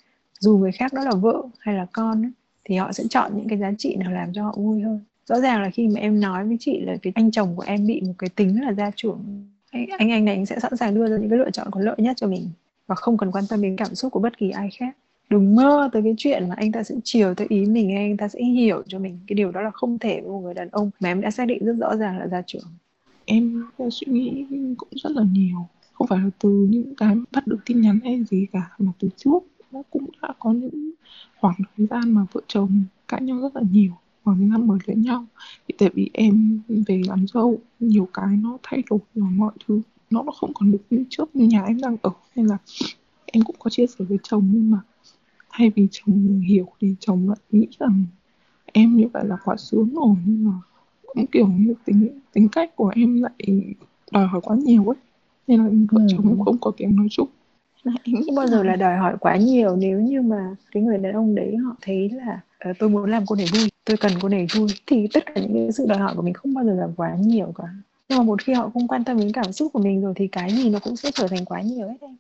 dù 0.41 0.59
người 0.59 0.73
khác 0.73 0.93
đó 0.93 1.05
là 1.05 1.11
vợ 1.11 1.43
hay 1.59 1.75
là 1.75 1.87
con 1.93 2.25
ấy, 2.25 2.31
thì 2.65 2.77
họ 2.77 2.93
sẽ 2.93 3.05
chọn 3.11 3.33
những 3.37 3.49
cái 3.49 3.59
giá 3.59 3.73
trị 3.79 3.97
nào 3.97 4.13
làm 4.13 4.33
cho 4.33 4.45
họ 4.45 4.55
vui 4.57 4.81
hơn 4.83 5.01
rõ 5.27 5.41
ràng 5.41 5.63
là 5.63 5.71
khi 5.71 5.89
mà 5.89 6.01
em 6.01 6.21
nói 6.21 6.45
với 6.47 6.57
chị 6.61 6.81
là 6.81 6.97
cái 7.03 7.13
anh 7.17 7.31
chồng 7.31 7.57
của 7.57 7.65
em 7.67 7.87
bị 7.87 8.01
một 8.07 8.13
cái 8.19 8.31
tính 8.31 8.63
là 8.63 8.73
gia 8.73 8.91
trưởng. 8.97 9.45
Anh 9.71 9.87
anh 9.99 10.11
anh 10.11 10.25
này 10.25 10.35
anh 10.35 10.47
sẽ 10.47 10.61
sẵn 10.61 10.77
sàng 10.77 10.95
đưa 10.95 11.09
ra 11.09 11.17
những 11.19 11.31
cái 11.31 11.39
lựa 11.39 11.51
chọn 11.51 11.69
có 11.71 11.81
lợi 11.81 11.97
nhất 11.99 12.17
cho 12.17 12.27
mình 12.27 12.49
và 12.87 12.95
không 12.95 13.17
cần 13.17 13.31
quan 13.31 13.45
tâm 13.49 13.63
đến 13.63 13.77
cảm 13.77 13.95
xúc 13.95 14.13
của 14.13 14.21
bất 14.21 14.39
kỳ 14.39 14.51
ai 14.51 14.71
khác. 14.71 14.97
Đừng 15.31 15.55
mơ 15.57 15.91
tới 15.93 16.03
cái 16.03 16.15
chuyện 16.19 16.49
mà 16.49 16.55
anh 16.59 16.73
ta 16.73 16.83
sẽ 16.83 16.95
chiều 17.05 17.35
tới 17.35 17.47
ý 17.51 17.67
mình, 17.67 17.97
anh 17.97 18.17
ta 18.17 18.29
sẽ 18.29 18.45
hiểu 18.45 18.83
cho 18.87 18.99
mình. 18.99 19.19
Cái 19.27 19.35
điều 19.35 19.51
đó 19.51 19.61
là 19.61 19.71
không 19.71 19.99
thể 19.99 20.21
với 20.21 20.31
một 20.31 20.41
người 20.41 20.55
đàn 20.55 20.69
ông 20.69 20.91
mà 21.01 21.09
em 21.09 21.21
đã 21.21 21.31
xác 21.31 21.45
định 21.45 21.65
rất 21.65 21.77
rõ 21.81 21.97
ràng 21.97 22.19
là 22.19 22.29
gia 22.29 22.43
trưởng. 22.43 22.67
Em 23.25 23.65
suy 23.91 24.13
nghĩ 24.13 24.47
cũng 24.79 24.89
rất 24.93 25.13
là 25.13 25.23
nhiều. 25.33 25.67
Không 25.93 26.07
phải 26.07 26.19
là 26.19 26.31
từ 26.39 26.67
những 26.71 26.95
cái 26.95 27.17
bắt 27.33 27.47
được 27.47 27.59
tin 27.67 27.81
nhắn 27.81 27.99
hay 28.05 28.25
gì 28.25 28.47
cả, 28.53 28.71
mà 28.79 28.93
từ 28.99 29.09
trước 29.17 29.39
nó 29.73 29.83
cũng 29.91 30.07
đã 30.23 30.29
có 30.39 30.53
những 30.53 30.91
khoảng 31.41 31.57
thời 31.77 31.87
gian 31.87 32.11
mà 32.11 32.23
vợ 32.33 32.41
chồng 32.47 32.85
cãi 33.09 33.23
nhau 33.23 33.41
rất 33.41 33.57
là 33.57 33.63
nhiều 33.71 33.93
khoảng 34.27 34.41
những 34.41 34.49
năm 34.49 34.67
mới 34.67 34.79
lấy 34.87 34.97
nhau. 34.97 35.25
Thì 35.69 35.75
tại 35.79 35.91
vì 35.95 36.11
em 36.13 36.61
về 36.69 37.03
làm 37.07 37.27
dâu 37.27 37.59
nhiều 37.81 38.09
cái 38.15 38.37
nó 38.37 38.59
thay 38.63 38.83
đổi 38.91 38.99
và 39.15 39.27
mọi 39.31 39.53
thứ 39.67 39.81
nó 40.11 40.23
nó 40.23 40.33
không 40.33 40.53
còn 40.55 40.73
được 40.73 40.83
như 40.91 41.05
trước 41.11 41.37
như 41.37 41.45
nhà 41.45 41.65
em 41.65 41.81
đang 41.81 41.97
ở. 42.03 42.11
Nên 42.37 42.47
là 42.47 42.59
em 43.27 43.45
cũng 43.45 43.57
có 43.59 43.71
chia 43.71 43.87
sẻ 43.87 44.05
với 44.09 44.19
chồng 44.23 44.49
nhưng 44.53 44.71
mà 44.71 44.79
thay 45.51 45.71
vì 45.71 45.87
chồng 45.91 46.41
hiểu 46.41 46.69
thì 46.81 46.95
chồng 47.01 47.29
lại 47.29 47.39
nghĩ 47.51 47.67
rằng 47.79 48.05
em 48.65 48.97
như 48.97 49.09
vậy 49.13 49.25
là 49.27 49.37
quá 49.45 49.57
sướng 49.57 49.95
rồi. 49.95 50.17
Nhưng 50.27 50.45
mà 50.45 50.53
cũng 51.07 51.27
kiểu 51.27 51.47
như 51.47 51.75
tính 51.85 52.21
tính 52.33 52.49
cách 52.49 52.77
của 52.77 52.93
em 52.97 53.23
lại 53.23 53.33
đòi 54.11 54.27
hỏi 54.27 54.41
quá 54.45 54.57
nhiều 54.57 54.85
ấy. 54.85 54.97
Nên 55.47 55.65
là 55.65 55.71
vợ 55.91 56.01
ừ. 56.01 56.07
chồng 56.11 56.23
cũng 56.23 56.45
không 56.45 56.59
có 56.61 56.73
tiếng 56.77 56.97
nói 56.97 57.07
chung. 57.11 57.29
Không 58.05 58.35
bao 58.37 58.47
giờ 58.47 58.63
là 58.63 58.77
đòi 58.77 58.97
hỏi 58.97 59.17
quá 59.21 59.37
nhiều 59.37 59.77
nếu 59.77 60.01
như 60.01 60.23
mà 60.23 60.57
cái 60.73 60.83
người 60.83 60.99
đàn 60.99 61.13
ông 61.13 61.35
đấy 61.35 61.57
họ 61.57 61.77
thấy 61.81 62.11
là 62.11 62.41
uh, 62.71 62.77
tôi 62.79 62.91
muốn 62.91 63.11
làm 63.11 63.23
cô 63.27 63.37
này 63.37 63.47
vui 63.53 63.69
tôi 63.87 63.97
cần 63.97 64.13
cô 64.21 64.29
này 64.29 64.47
vui. 64.55 64.69
Thì 64.87 65.09
tất 65.13 65.27
cả 65.27 65.33
những 65.37 65.55
cái 65.55 65.73
sự 65.73 65.87
đòi 65.89 65.99
hỏi 65.99 66.15
của 66.17 66.23
mình 66.23 66.35
không 66.35 66.55
bao 66.55 66.65
giờ 66.65 66.75
là 66.75 66.89
quá 66.97 67.17
nhiều 67.21 67.53
cả. 67.59 67.65
Nhưng 68.09 68.19
mà 68.19 68.25
một 68.25 68.43
khi 68.43 68.53
họ 68.53 68.71
không 68.75 68.89
quan 68.89 69.05
tâm 69.05 69.21
đến 69.21 69.33
cảm 69.33 69.53
xúc 69.53 69.73
của 69.73 69.79
mình 69.79 70.03
rồi 70.03 70.13
thì 70.17 70.29
cái 70.29 70.51
gì 70.51 70.71
nó 70.71 70.79
cũng 70.79 70.97
sẽ 70.97 71.11
trở 71.15 71.29
thành 71.29 71.45
quá 71.45 71.63
nhiều 71.63 71.89
hết 71.89 71.97
em 72.01 72.17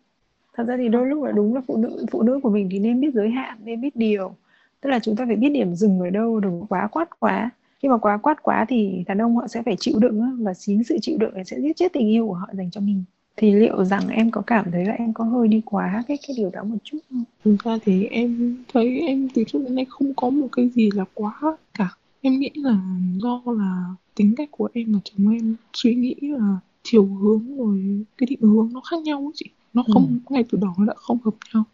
thật 0.57 0.65
ra 0.67 0.77
thì 0.77 0.89
đôi 0.89 1.07
lúc 1.07 1.25
là 1.25 1.33
đúng 1.33 1.55
là 1.55 1.61
phụ 1.67 1.77
nữ 1.77 2.07
phụ 2.11 2.23
nữ 2.23 2.41
của 2.43 2.51
mình 2.51 2.69
thì 2.71 2.79
nên 2.79 3.01
biết 3.01 3.15
giới 3.15 3.31
hạn, 3.31 3.59
nên 3.65 3.81
biết 3.81 3.97
điều. 3.97 4.35
Tức 4.81 4.91
là 4.91 4.99
chúng 4.99 5.17
ta 5.17 5.25
phải 5.27 5.37
biết 5.37 5.49
điểm 5.49 5.75
dừng 5.75 6.01
ở 6.01 6.11
đâu, 6.11 6.41
đừng 6.41 6.67
quá 6.69 6.89
quát 6.93 7.21
quá. 7.21 7.51
Khi 7.83 7.89
mà 7.89 7.99
quá 7.99 8.17
quát 8.17 8.43
quá 8.43 8.65
thì 8.69 9.05
đàn 9.07 9.23
ông 9.23 9.37
họ 9.37 9.49
sẽ 9.49 9.63
phải 9.63 9.77
chịu 9.79 9.99
đựng 9.99 10.45
và 10.45 10.55
chính 10.55 10.85
sự 10.85 10.99
chịu 11.03 11.19
đựng 11.19 11.45
sẽ 11.45 11.61
giết 11.61 11.77
chết 11.77 11.93
tình 11.93 12.09
yêu 12.09 12.29
của 12.29 12.35
họ 12.35 12.49
dành 12.53 12.71
cho 12.71 12.81
mình 12.81 13.05
thì 13.37 13.53
liệu 13.53 13.85
rằng 13.85 14.09
em 14.09 14.31
có 14.31 14.43
cảm 14.47 14.71
thấy 14.73 14.85
là 14.85 14.93
em 14.93 15.13
có 15.13 15.25
hơi 15.25 15.49
đi 15.49 15.63
quá 15.65 16.05
cái 16.09 16.19
cái 16.27 16.37
điều 16.37 16.51
đó 16.51 16.65
một 16.65 16.77
chút 16.85 16.99
không? 17.11 17.25
Thực 17.45 17.57
ra 17.65 17.79
thì 17.85 18.05
em 18.05 18.57
thấy 18.73 19.01
em 19.01 19.29
từ 19.35 19.45
trước 19.45 19.59
đến 19.65 19.75
nay 19.75 19.87
không 19.89 20.15
có 20.15 20.31
một 20.31 20.49
cái 20.53 20.69
gì 20.69 20.91
là 20.95 21.05
quá 21.15 21.57
cả. 21.75 21.89
Em 22.21 22.39
nghĩ 22.39 22.51
là 22.55 22.79
do 23.23 23.43
là 23.47 23.85
tính 24.15 24.35
cách 24.37 24.49
của 24.51 24.69
em 24.73 24.93
và 24.93 24.99
chồng 25.05 25.29
em 25.29 25.57
suy 25.73 25.95
nghĩ 25.95 26.15
là 26.21 26.59
chiều 26.83 27.05
hướng 27.05 27.57
rồi 27.57 28.05
cái 28.19 28.27
định 28.31 28.41
hướng 28.41 28.71
nó 28.73 28.81
khác 28.81 29.03
nhau 29.03 29.31
chị. 29.35 29.47
Nó 29.75 29.85
không 29.95 30.07
ừ. 30.07 30.33
ngay 30.35 30.45
từ 30.51 30.59
đó 30.59 30.75
đã 30.87 30.95
không 30.97 31.19
hợp 31.25 31.35
nhau. 31.55 31.65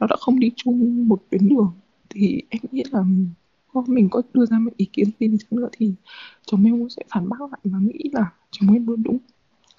Nó 0.00 0.06
đã 0.06 0.16
không 0.20 0.40
đi 0.40 0.50
chung 0.56 1.08
một 1.08 1.22
tuyến 1.30 1.48
đường. 1.48 1.72
Thì 2.10 2.42
em 2.48 2.62
nghĩ 2.72 2.82
là 2.90 3.04
mình 3.86 4.08
có 4.10 4.22
đưa 4.34 4.46
ra 4.46 4.58
một 4.58 4.70
ý 4.76 4.86
kiến 4.92 5.10
gì 5.20 5.28
đi 5.28 5.38
nữa 5.50 5.68
thì 5.72 5.92
chồng 6.46 6.64
em 6.64 6.78
cũng 6.78 6.90
sẽ 6.90 7.02
phản 7.08 7.28
bác 7.28 7.40
lại 7.40 7.60
và 7.64 7.78
nghĩ 7.78 8.10
là 8.12 8.32
chồng 8.50 8.72
em 8.72 8.86
luôn 8.86 9.02
đúng 9.02 9.18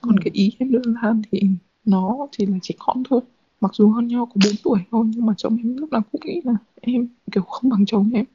còn 0.06 0.20
cái 0.20 0.32
ý 0.34 0.52
em 0.60 0.72
đưa 0.72 0.82
ra 1.02 1.16
thì 1.32 1.42
nó 1.86 2.28
chỉ 2.32 2.46
là 2.46 2.58
trẻ 2.62 2.76
con 2.80 3.04
thôi. 3.10 3.22
Mặc 3.62 3.72
dù 3.74 3.90
hơn 3.90 4.08
nhau 4.08 4.26
có 4.26 4.34
4 4.46 4.54
tuổi 4.64 4.80
thôi 4.92 5.06
nhưng 5.16 5.26
mà 5.26 5.34
chồng 5.38 5.58
em 5.58 5.78
lúc 5.78 5.92
nào 5.92 6.02
cũng 6.12 6.22
nghĩ 6.26 6.42
là 6.44 6.56
em 6.82 7.08
kiểu 7.32 7.44
không 7.44 7.70
bằng 7.70 7.86
chồng 7.86 8.10
em. 8.14 8.26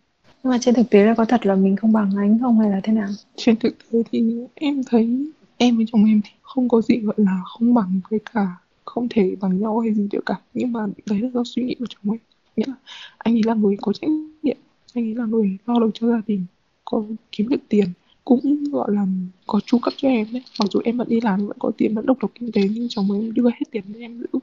Nhưng 0.42 0.50
mà 0.50 0.58
trên 0.60 0.74
thực 0.74 0.90
tế 0.90 1.04
là 1.04 1.14
có 1.14 1.24
thật 1.24 1.46
là 1.46 1.54
mình 1.54 1.76
không 1.76 1.92
bằng 1.92 2.10
anh 2.16 2.38
không 2.38 2.58
hay 2.58 2.70
là 2.70 2.80
thế 2.82 2.92
nào? 2.92 3.08
Trên 3.36 3.56
thực 3.56 3.74
tế 3.90 4.02
thì 4.12 4.34
em 4.54 4.82
thấy 4.86 5.26
em 5.56 5.76
với 5.76 5.86
chồng 5.92 6.04
em 6.04 6.20
thì 6.24 6.30
không 6.42 6.68
có 6.68 6.80
gì 6.80 6.96
gọi 6.96 7.14
là 7.18 7.40
không 7.44 7.74
bằng 7.74 8.00
với 8.10 8.20
cả 8.34 8.56
không 8.84 9.06
thể 9.10 9.36
bằng 9.40 9.60
nhau 9.60 9.78
hay 9.78 9.94
gì 9.94 10.08
được 10.10 10.26
cả. 10.26 10.40
Nhưng 10.54 10.72
mà 10.72 10.86
đấy 11.06 11.18
là 11.18 11.28
do 11.34 11.42
suy 11.44 11.62
nghĩ 11.62 11.74
của 11.78 11.86
chồng 11.88 12.12
em. 12.12 12.20
Nghĩa 12.56 12.64
là 12.66 12.74
anh 13.18 13.34
ấy 13.34 13.42
là 13.44 13.54
người 13.54 13.76
có 13.80 13.92
trách 13.92 14.10
nhiệm 14.42 14.56
anh 14.94 15.04
ấy 15.04 15.14
là 15.14 15.24
người 15.24 15.58
lo 15.66 15.78
được 15.78 15.90
cho 15.94 16.08
gia 16.08 16.20
đình 16.26 16.44
có 16.84 17.04
kiếm 17.32 17.48
được 17.48 17.60
tiền 17.68 17.86
cũng 18.24 18.64
gọi 18.72 18.92
là 18.92 19.06
có 19.46 19.60
chu 19.66 19.78
cấp 19.78 19.94
cho 19.96 20.08
em 20.08 20.26
đấy. 20.32 20.42
Mặc 20.60 20.66
dù 20.70 20.80
em 20.84 20.96
vẫn 20.96 21.08
đi 21.08 21.20
làm 21.20 21.46
vẫn 21.46 21.56
có 21.58 21.70
tiền 21.76 21.94
vẫn 21.94 22.06
độc 22.06 22.16
lập 22.20 22.28
kinh 22.34 22.52
tế 22.52 22.62
nhưng 22.74 22.86
chồng 22.88 23.12
em 23.12 23.34
đưa 23.34 23.44
hết 23.44 23.70
tiền 23.70 23.84
cho 23.94 24.00
em 24.00 24.18
giữ. 24.18 24.38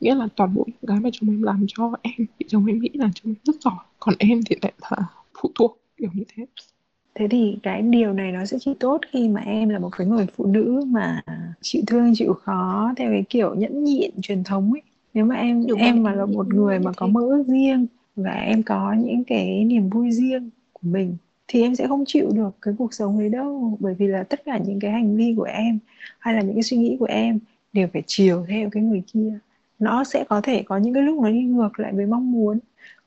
Nghĩa 0.00 0.14
là 0.14 0.28
toàn 0.36 0.54
bộ 0.54 0.64
những 0.66 0.86
cái 0.86 1.00
mà 1.00 1.10
chồng 1.12 1.30
em 1.30 1.42
làm 1.42 1.64
cho 1.68 1.92
em 2.02 2.26
thì 2.38 2.46
chồng 2.48 2.66
em 2.66 2.78
nghĩ 2.78 2.90
là 2.94 3.10
chồng 3.14 3.32
em 3.32 3.34
rất 3.44 3.62
giỏi. 3.62 3.84
Còn 3.98 4.14
em 4.18 4.40
thì 4.50 4.56
lại 4.62 4.72
là 4.90 4.96
phụ 5.42 5.50
thuộc 5.54 5.78
kiểu 5.96 6.10
như 6.14 6.24
thế. 6.36 6.46
Thế 7.14 7.28
thì 7.30 7.56
cái 7.62 7.82
điều 7.82 8.12
này 8.12 8.32
nó 8.32 8.44
sẽ 8.44 8.58
chỉ 8.60 8.74
tốt 8.80 9.00
khi 9.12 9.28
mà 9.28 9.40
em 9.40 9.68
là 9.68 9.78
một 9.78 9.88
cái 9.98 10.06
người 10.06 10.26
phụ 10.36 10.46
nữ 10.46 10.84
mà 10.86 11.22
chịu 11.60 11.82
thương 11.86 12.12
chịu 12.14 12.32
khó 12.32 12.92
theo 12.96 13.10
cái 13.10 13.24
kiểu 13.28 13.54
nhẫn 13.54 13.84
nhịn 13.84 14.10
truyền 14.22 14.44
thống 14.44 14.72
ấy. 14.72 14.82
Nếu 15.14 15.24
mà 15.24 15.34
em 15.34 15.66
Đúng 15.66 15.78
em 15.78 16.02
mà 16.02 16.14
là 16.14 16.26
một 16.26 16.48
người 16.48 16.78
mà 16.78 16.92
có 16.96 17.06
mơ 17.06 17.20
ước 17.20 17.44
riêng 17.46 17.86
và 18.16 18.30
em 18.30 18.62
có 18.62 18.94
những 18.98 19.24
cái 19.24 19.64
niềm 19.64 19.90
vui 19.90 20.10
riêng 20.10 20.50
của 20.72 20.88
mình 20.88 21.16
thì 21.48 21.62
em 21.62 21.74
sẽ 21.74 21.88
không 21.88 22.04
chịu 22.06 22.30
được 22.34 22.50
cái 22.62 22.74
cuộc 22.78 22.94
sống 22.94 23.18
đấy 23.18 23.28
đâu. 23.28 23.76
Bởi 23.80 23.94
vì 23.94 24.06
là 24.06 24.22
tất 24.22 24.44
cả 24.44 24.58
những 24.58 24.80
cái 24.80 24.90
hành 24.90 25.16
vi 25.16 25.34
của 25.36 25.42
em 25.42 25.78
hay 26.18 26.34
là 26.34 26.40
những 26.40 26.54
cái 26.54 26.62
suy 26.62 26.76
nghĩ 26.76 26.96
của 27.00 27.06
em 27.06 27.38
đều 27.72 27.88
phải 27.92 28.02
chiều 28.06 28.44
theo 28.48 28.70
cái 28.70 28.82
người 28.82 29.02
kia. 29.12 29.38
Nó 29.78 30.04
sẽ 30.04 30.24
có 30.28 30.40
thể 30.40 30.62
có 30.62 30.76
những 30.76 30.94
cái 30.94 31.02
lúc 31.02 31.22
nó 31.22 31.30
đi 31.30 31.42
ngược 31.42 31.80
lại 31.80 31.92
với 31.92 32.06
mong 32.06 32.32
muốn 32.32 32.58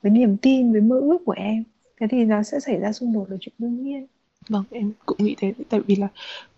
với 0.02 0.12
niềm 0.12 0.38
tin 0.38 0.72
với 0.72 0.82
mơ 0.82 1.00
ước 1.00 1.18
của 1.26 1.32
em. 1.32 1.64
Thế 2.00 2.08
thì 2.12 2.26
nó 2.26 2.44
sẽ 2.44 2.60
xảy 2.60 2.80
ra 2.80 2.92
xung 2.92 3.14
đột 3.14 3.32
là 3.32 3.38
chuyện 3.40 3.54
đương 3.58 3.84
nhiên. 3.84 4.08
Vâng, 4.50 4.64
em 4.72 4.92
cũng 5.06 5.18
nghĩ 5.24 5.36
thế. 5.38 5.54
Tại 5.70 5.82
vì 5.82 5.96
là 5.96 6.08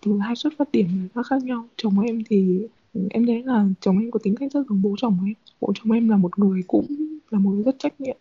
từ 0.05 0.17
hai 0.19 0.35
xuất 0.35 0.53
phát 0.57 0.71
điểm 0.71 0.87
nó 1.15 1.23
khác 1.23 1.43
nhau. 1.43 1.67
Chồng 1.75 1.99
em 1.99 2.23
thì 2.29 2.67
ừ, 2.93 3.01
em 3.09 3.25
thấy 3.25 3.43
là 3.43 3.65
chồng 3.79 3.99
em 3.99 4.11
có 4.11 4.19
tính 4.23 4.35
cách 4.35 4.51
rất 4.51 4.63
giống 4.69 4.81
bố 4.81 4.95
chồng 4.97 5.17
em. 5.25 5.33
Bố 5.61 5.73
chồng 5.75 5.91
em 5.91 6.09
là 6.09 6.17
một 6.17 6.39
người 6.39 6.61
cũng 6.67 6.85
là 7.29 7.39
một 7.39 7.51
người 7.51 7.63
rất 7.63 7.75
trách 7.79 8.01
nhiệm, 8.01 8.17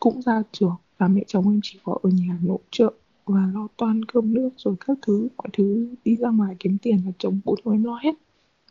cũng 0.00 0.22
ra 0.22 0.42
trường 0.52 0.76
và 0.98 1.08
mẹ 1.08 1.22
chồng 1.26 1.44
em 1.50 1.60
chỉ 1.62 1.78
có 1.84 1.98
ở 2.02 2.10
nhà 2.10 2.38
nội 2.42 2.58
trợ 2.70 2.92
và 3.26 3.50
lo 3.54 3.68
toan 3.76 4.04
cơm 4.04 4.34
nước 4.34 4.50
rồi 4.56 4.76
các 4.86 4.98
thứ 5.06 5.28
mọi 5.36 5.48
thứ 5.52 5.96
đi 6.04 6.16
ra 6.16 6.30
ngoài 6.30 6.56
kiếm 6.58 6.78
tiền 6.82 6.98
là 7.06 7.12
chồng 7.18 7.40
bố 7.44 7.56
chồng 7.64 7.74
em 7.74 7.84
lo 7.84 7.98
hết. 8.02 8.14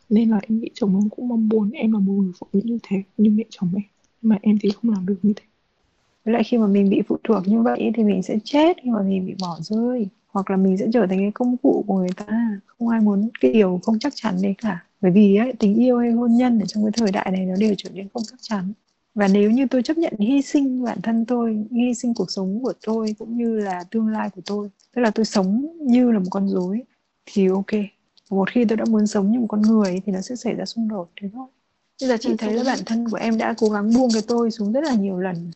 Nên 0.08 0.30
là 0.30 0.40
em 0.48 0.60
nghĩ 0.60 0.70
chồng 0.74 0.96
em 1.00 1.08
cũng 1.10 1.28
mong 1.28 1.48
muốn 1.48 1.70
em 1.70 1.92
là 1.92 1.98
một 1.98 2.12
người 2.12 2.32
phụ 2.38 2.46
nữ 2.52 2.60
như 2.64 2.78
thế 2.82 3.02
như 3.16 3.30
mẹ 3.30 3.44
chồng 3.50 3.70
em. 3.76 3.84
Nhưng 4.22 4.28
mà 4.30 4.38
em 4.42 4.58
thì 4.62 4.70
không 4.70 4.92
làm 4.92 5.06
được 5.06 5.18
như 5.22 5.32
thế. 5.36 5.44
với 6.24 6.34
lại 6.34 6.42
khi 6.44 6.58
mà 6.58 6.66
mình 6.66 6.90
bị 6.90 7.02
phụ 7.08 7.16
thuộc 7.24 7.48
như 7.48 7.62
vậy 7.62 7.90
thì 7.94 8.04
mình 8.04 8.22
sẽ 8.22 8.38
chết 8.44 8.76
khi 8.84 8.90
mà 8.90 9.02
mình 9.02 9.26
bị 9.26 9.34
bỏ 9.40 9.58
rơi 9.60 10.08
hoặc 10.28 10.50
là 10.50 10.56
mình 10.56 10.78
sẽ 10.78 10.86
trở 10.92 11.06
thành 11.06 11.18
cái 11.18 11.30
công 11.34 11.56
cụ 11.56 11.84
của 11.86 11.98
người 11.98 12.12
ta 12.16 12.60
không 12.66 12.88
ai 12.88 13.00
muốn 13.00 13.28
cái 13.40 13.52
điều 13.52 13.80
không 13.82 13.98
chắc 13.98 14.12
chắn 14.16 14.42
đấy 14.42 14.54
cả 14.58 14.84
bởi 15.00 15.12
vì 15.12 15.36
ấy, 15.36 15.52
tình 15.58 15.74
yêu 15.76 15.98
hay 15.98 16.10
hôn 16.12 16.36
nhân 16.36 16.60
ở 16.60 16.66
trong 16.66 16.84
cái 16.84 16.92
thời 16.96 17.12
đại 17.12 17.30
này 17.30 17.46
nó 17.46 17.54
đều 17.56 17.74
trở 17.78 17.90
nên 17.94 18.08
không 18.14 18.22
chắc 18.30 18.38
chắn 18.42 18.72
và 19.18 19.28
nếu 19.28 19.50
như 19.50 19.66
tôi 19.70 19.82
chấp 19.82 19.98
nhận 19.98 20.12
hy 20.18 20.42
sinh 20.42 20.84
bản 20.84 21.02
thân 21.02 21.24
tôi 21.26 21.66
hy 21.70 21.94
sinh 21.94 22.14
cuộc 22.14 22.30
sống 22.30 22.62
của 22.62 22.72
tôi 22.86 23.14
cũng 23.18 23.36
như 23.38 23.56
là 23.60 23.84
tương 23.90 24.08
lai 24.08 24.30
của 24.30 24.40
tôi 24.46 24.68
tức 24.94 25.02
là 25.02 25.10
tôi 25.10 25.24
sống 25.24 25.76
như 25.80 26.10
là 26.12 26.18
một 26.18 26.26
con 26.30 26.48
rối 26.48 26.82
thì 27.26 27.46
ok. 27.48 27.72
Một 28.30 28.50
khi 28.50 28.64
tôi 28.64 28.76
đã 28.76 28.84
muốn 28.84 29.06
sống 29.06 29.32
như 29.32 29.40
một 29.40 29.46
con 29.48 29.62
người 29.62 30.00
thì 30.06 30.12
nó 30.12 30.20
sẽ 30.20 30.36
xảy 30.36 30.54
ra 30.54 30.64
xung 30.64 30.88
đột 30.88 31.08
thế 31.20 31.28
thôi. 31.34 31.46
Bây 32.00 32.08
giờ 32.08 32.16
chị 32.20 32.30
Ừ, 32.30 32.36
thấy 32.38 32.54
là 32.54 32.64
bản 32.64 32.78
thân 32.86 33.08
của 33.10 33.16
em 33.16 33.38
đã 33.38 33.54
cố 33.58 33.68
gắng 33.68 33.94
buông 33.94 34.10
cái 34.12 34.22
tôi 34.28 34.50
xuống 34.50 34.72
rất 34.72 34.84
là 34.84 34.94
nhiều 34.94 35.18
lần. 35.18 35.50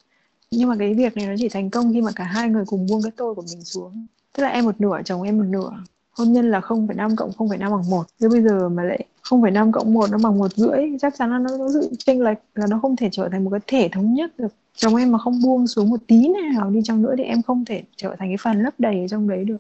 Nhưng 0.50 0.68
mà 0.68 0.76
cái 0.78 0.94
việc 0.94 1.16
này 1.16 1.26
nó 1.26 1.34
chỉ 1.38 1.48
thành 1.48 1.70
công 1.70 1.92
khi 1.92 2.00
mà 2.02 2.12
cả 2.16 2.24
hai 2.24 2.48
người 2.50 2.64
cùng 2.66 2.86
buông 2.86 3.02
cái 3.02 3.12
tôi 3.16 3.34
của 3.34 3.42
mình 3.42 3.64
xuống. 3.64 4.06
Tức 4.32 4.42
là 4.42 4.48
em 4.48 4.64
một 4.64 4.80
nửa 4.80 5.02
chồng 5.04 5.22
em 5.22 5.38
một 5.38 5.44
nửa. 5.48 5.84
Hôn 6.12 6.32
nhân 6.32 6.50
là 6.50 6.60
0,5 6.60 7.16
cộng 7.16 7.30
0,5 7.30 7.70
bằng 7.70 7.90
1 7.90 8.06
nhưng 8.18 8.30
bây 8.30 8.42
giờ 8.42 8.68
mà 8.68 8.84
lại 8.84 9.06
0,5 9.28 9.72
cộng 9.72 9.94
1 9.94 10.10
nó 10.10 10.18
bằng 10.18 10.38
một 10.38 10.52
rưỡi 10.56 10.80
chắc 11.00 11.14
chắn 11.18 11.30
là 11.30 11.38
nó 11.38 11.58
có 11.58 11.70
sự 11.72 11.90
chênh 11.98 12.20
lệch 12.20 12.38
là 12.54 12.66
nó 12.66 12.78
không 12.82 12.96
thể 12.96 13.08
trở 13.12 13.28
thành 13.28 13.44
một 13.44 13.50
cái 13.50 13.60
thể 13.66 13.88
thống 13.92 14.14
nhất 14.14 14.38
được. 14.38 14.54
Chồng 14.76 14.96
em 14.96 15.12
mà 15.12 15.18
không 15.18 15.42
buông 15.42 15.66
xuống 15.66 15.90
một 15.90 16.00
tí 16.06 16.28
nào 16.28 16.70
đi 16.70 16.80
chăng 16.84 17.02
nữa 17.02 17.14
thì 17.18 17.24
em 17.24 17.42
không 17.42 17.64
thể 17.64 17.82
trở 17.96 18.16
thành 18.18 18.28
cái 18.28 18.36
phần 18.40 18.62
lấp 18.62 18.74
đầy 18.78 19.00
ở 19.00 19.08
trong 19.08 19.28
đấy 19.28 19.44
được. 19.44 19.56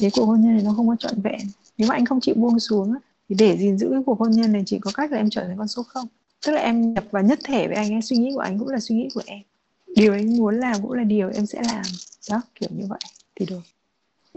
Cái 0.00 0.10
cuộc 0.14 0.24
hôn 0.24 0.40
nhân 0.40 0.54
này 0.54 0.62
nó 0.64 0.72
không 0.76 0.88
có 0.88 0.96
trọn 0.96 1.20
vẹn. 1.20 1.40
Nếu 1.78 1.88
mà 1.88 1.94
anh 1.94 2.04
không 2.04 2.20
chịu 2.20 2.34
buông 2.38 2.60
xuống 2.60 2.94
thì 3.28 3.34
để 3.38 3.56
gìn 3.56 3.78
giữ 3.78 3.88
cái 3.90 4.00
cuộc 4.06 4.18
hôn 4.18 4.30
nhân 4.30 4.52
này 4.52 4.62
chỉ 4.66 4.78
có 4.78 4.90
cách 4.94 5.12
là 5.12 5.18
em 5.18 5.30
trở 5.30 5.44
thành 5.44 5.58
con 5.58 5.68
số 5.68 5.82
không. 5.82 6.08
Tức 6.46 6.52
là 6.52 6.60
em 6.60 6.94
nhập 6.94 7.04
vào 7.10 7.22
nhất 7.22 7.38
thể 7.44 7.66
với 7.66 7.76
anh 7.76 7.94
ấy 7.94 8.02
suy 8.02 8.16
nghĩ 8.16 8.32
của 8.34 8.40
anh 8.40 8.58
cũng 8.58 8.68
là 8.68 8.80
suy 8.80 8.94
nghĩ 8.96 9.08
của 9.14 9.22
em. 9.26 9.40
Điều 9.96 10.12
anh 10.12 10.36
muốn 10.36 10.60
làm 10.60 10.82
cũng 10.82 10.92
là 10.92 11.04
điều 11.04 11.30
em 11.34 11.46
sẽ 11.46 11.62
làm. 11.62 11.82
Đó 12.30 12.42
kiểu 12.54 12.68
như 12.72 12.86
vậy. 12.88 13.00
Thì 13.36 13.46
được 13.46 13.60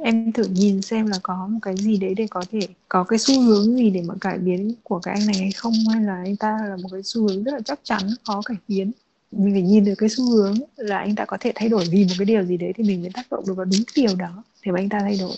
em 0.03 0.31
thử 0.31 0.43
nhìn 0.43 0.81
xem 0.81 1.07
là 1.07 1.19
có 1.23 1.47
một 1.47 1.59
cái 1.61 1.75
gì 1.77 1.97
đấy 1.97 2.13
để 2.15 2.27
có 2.29 2.43
thể 2.51 2.59
có 2.89 3.03
cái 3.03 3.19
xu 3.19 3.41
hướng 3.41 3.77
gì 3.77 3.89
để 3.89 4.01
mà 4.01 4.13
cải 4.21 4.37
biến 4.37 4.73
của 4.83 4.99
cái 4.99 5.15
anh 5.19 5.25
này 5.25 5.35
hay 5.35 5.51
không, 5.51 5.73
hay 5.93 6.03
là 6.03 6.15
anh 6.15 6.35
ta 6.35 6.57
là 6.69 6.75
một 6.83 6.89
cái 6.91 7.01
xu 7.03 7.27
hướng 7.27 7.43
rất 7.43 7.51
là 7.51 7.59
chắc 7.65 7.79
chắn, 7.83 8.01
khó 8.23 8.41
cải 8.45 8.57
biến. 8.67 8.91
Mình 9.31 9.53
phải 9.53 9.61
nhìn 9.61 9.85
được 9.85 9.93
cái 9.97 10.09
xu 10.09 10.31
hướng 10.31 10.55
là 10.75 10.97
anh 10.97 11.15
ta 11.15 11.25
có 11.25 11.37
thể 11.39 11.51
thay 11.55 11.69
đổi 11.69 11.85
vì 11.91 12.03
một 12.03 12.13
cái 12.17 12.25
điều 12.25 12.45
gì 12.45 12.57
đấy 12.57 12.73
thì 12.75 12.83
mình 12.83 13.01
mới 13.01 13.11
tác 13.13 13.31
động 13.31 13.43
được 13.47 13.53
vào 13.53 13.65
đúng 13.65 13.81
cái 13.95 14.05
điều 14.07 14.15
đó 14.15 14.43
để 14.65 14.71
mà 14.71 14.79
anh 14.79 14.89
ta 14.89 14.99
thay 14.99 15.17
đổi. 15.19 15.35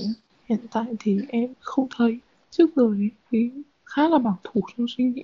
Hiện 0.50 0.60
tại 0.72 0.86
thì 1.00 1.20
em 1.30 1.54
không 1.60 1.88
thấy. 1.98 2.20
Trước 2.52 2.76
rồi 2.76 3.12
thì 3.32 3.50
khá 3.86 4.10
là 4.10 4.18
bảo 4.18 4.40
thủ 4.44 4.62
trong 4.78 4.86
suy 4.98 5.04
nghĩ 5.04 5.24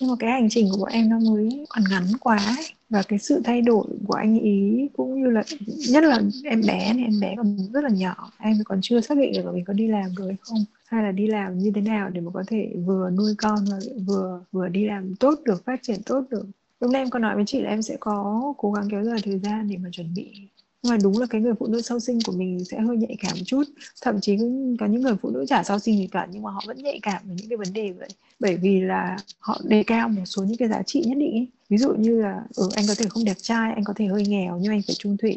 nhưng 0.00 0.10
mà 0.10 0.16
cái 0.18 0.30
hành 0.30 0.48
trình 0.50 0.68
của 0.70 0.76
bọn 0.76 0.88
em 0.92 1.08
nó 1.08 1.18
mới 1.18 1.66
còn 1.68 1.84
ngắn 1.90 2.04
quá 2.20 2.36
ấy. 2.36 2.64
và 2.90 3.02
cái 3.08 3.18
sự 3.18 3.40
thay 3.44 3.62
đổi 3.62 3.86
của 4.06 4.14
anh 4.14 4.38
ý 4.40 4.88
cũng 4.96 5.22
như 5.22 5.30
là, 5.30 5.42
nhất 5.90 6.04
là 6.04 6.20
em 6.44 6.60
bé 6.66 6.92
này, 6.94 7.04
em 7.04 7.20
bé 7.20 7.34
còn 7.36 7.56
rất 7.72 7.84
là 7.84 7.90
nhỏ 7.90 8.30
em 8.38 8.56
còn 8.64 8.78
chưa 8.82 9.00
xác 9.00 9.18
định 9.18 9.32
được 9.32 9.46
là 9.46 9.52
mình 9.52 9.64
có 9.64 9.72
đi 9.72 9.88
làm 9.88 10.14
được 10.16 10.26
hay 10.26 10.36
không, 10.40 10.64
hay 10.86 11.02
là 11.02 11.12
đi 11.12 11.26
làm 11.26 11.58
như 11.58 11.72
thế 11.74 11.80
nào 11.80 12.10
để 12.10 12.20
mà 12.20 12.30
có 12.34 12.44
thể 12.46 12.72
vừa 12.86 13.10
nuôi 13.10 13.34
con 13.38 13.64
và 13.70 13.78
vừa 14.06 14.40
vừa 14.52 14.68
đi 14.68 14.84
làm 14.86 15.14
tốt 15.16 15.40
được, 15.44 15.64
phát 15.64 15.80
triển 15.82 16.02
tốt 16.06 16.24
được 16.30 16.46
lúc 16.80 16.90
nãy 16.90 17.02
em 17.02 17.10
có 17.10 17.18
nói 17.18 17.34
với 17.34 17.44
chị 17.46 17.60
là 17.62 17.70
em 17.70 17.82
sẽ 17.82 17.96
có 18.00 18.54
cố 18.58 18.72
gắng 18.72 18.88
kéo 18.90 19.04
dài 19.04 19.18
thời 19.24 19.38
gian 19.38 19.68
để 19.68 19.76
mà 19.76 19.88
chuẩn 19.92 20.14
bị 20.14 20.48
nhưng 20.84 20.90
mà 20.90 20.96
đúng 21.02 21.18
là 21.18 21.26
cái 21.30 21.40
người 21.40 21.54
phụ 21.58 21.66
nữ 21.66 21.80
sau 21.82 22.00
sinh 22.00 22.18
của 22.26 22.32
mình 22.32 22.64
sẽ 22.64 22.80
hơi 22.80 22.96
nhạy 22.96 23.16
cảm 23.20 23.32
một 23.38 23.44
chút. 23.46 23.62
Thậm 24.02 24.20
chí 24.20 24.36
có 24.80 24.86
những 24.86 25.02
người 25.02 25.14
phụ 25.22 25.30
nữ 25.30 25.44
chả 25.48 25.62
sau 25.62 25.78
sinh 25.78 25.98
gì 25.98 26.06
cả 26.06 26.26
nhưng 26.32 26.42
mà 26.42 26.50
họ 26.50 26.62
vẫn 26.66 26.82
nhạy 26.82 26.98
cảm 27.02 27.22
với 27.26 27.36
những 27.38 27.48
cái 27.48 27.56
vấn 27.56 27.72
đề 27.72 27.92
vậy. 27.92 28.08
Bởi 28.40 28.56
vì 28.56 28.80
là 28.80 29.16
họ 29.38 29.60
đề 29.64 29.82
cao 29.82 30.08
một 30.08 30.24
số 30.24 30.42
những 30.44 30.56
cái 30.56 30.68
giá 30.68 30.82
trị 30.82 31.02
nhất 31.06 31.18
định 31.18 31.32
ấy. 31.32 31.46
ví 31.68 31.78
dụ 31.78 31.94
như 31.94 32.22
là 32.22 32.42
ừ, 32.56 32.68
anh 32.76 32.84
có 32.88 32.94
thể 32.94 33.06
không 33.08 33.24
đẹp 33.24 33.36
trai 33.42 33.72
anh 33.72 33.84
có 33.84 33.92
thể 33.96 34.06
hơi 34.06 34.22
nghèo 34.26 34.58
nhưng 34.60 34.72
anh 34.72 34.82
phải 34.86 34.94
trung 34.98 35.16
thủy. 35.16 35.36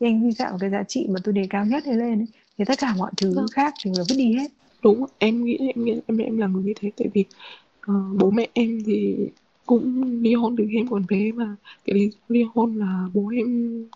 Thì 0.00 0.06
anh 0.06 0.22
vi 0.22 0.30
phạm 0.38 0.58
cái 0.58 0.70
giá 0.70 0.82
trị 0.82 1.06
mà 1.10 1.20
tôi 1.24 1.34
đề 1.34 1.46
cao 1.50 1.66
nhất 1.66 1.84
ấy 1.84 1.96
lên 1.96 2.18
ấy, 2.18 2.26
thì 2.58 2.64
tất 2.64 2.78
cả 2.78 2.94
mọi 2.96 3.10
thứ 3.16 3.32
Vâng. 3.34 3.46
khác 3.52 3.74
đều 3.84 3.94
là 3.98 4.04
vứt 4.08 4.14
đi 4.18 4.34
hết. 4.34 4.48
Đúng 4.82 5.04
em 5.18 5.44
nghĩ 5.44 5.56
em 5.74 5.84
nghĩ 5.84 6.00
em 6.06 6.18
em 6.18 6.38
là 6.38 6.46
người 6.46 6.62
như 6.62 6.72
thế. 6.80 6.90
Tại 6.96 7.08
vì 7.14 7.24
ờ, 7.80 7.94
bố 8.18 8.30
mẹ 8.30 8.46
em 8.52 8.82
thì 8.86 9.16
cũng 9.70 10.02
ly 10.22 10.34
hôn 10.34 10.56
từ 10.56 10.66
khi 10.70 10.76
em 10.76 10.88
còn 10.88 11.04
bé 11.08 11.32
mà. 11.32 11.56
Cái 11.84 11.94
lý 11.94 12.08
do 12.08 12.18
ly 12.28 12.44
hôn 12.54 12.76
là 12.76 13.08
bố 13.14 13.28
em 13.36 13.48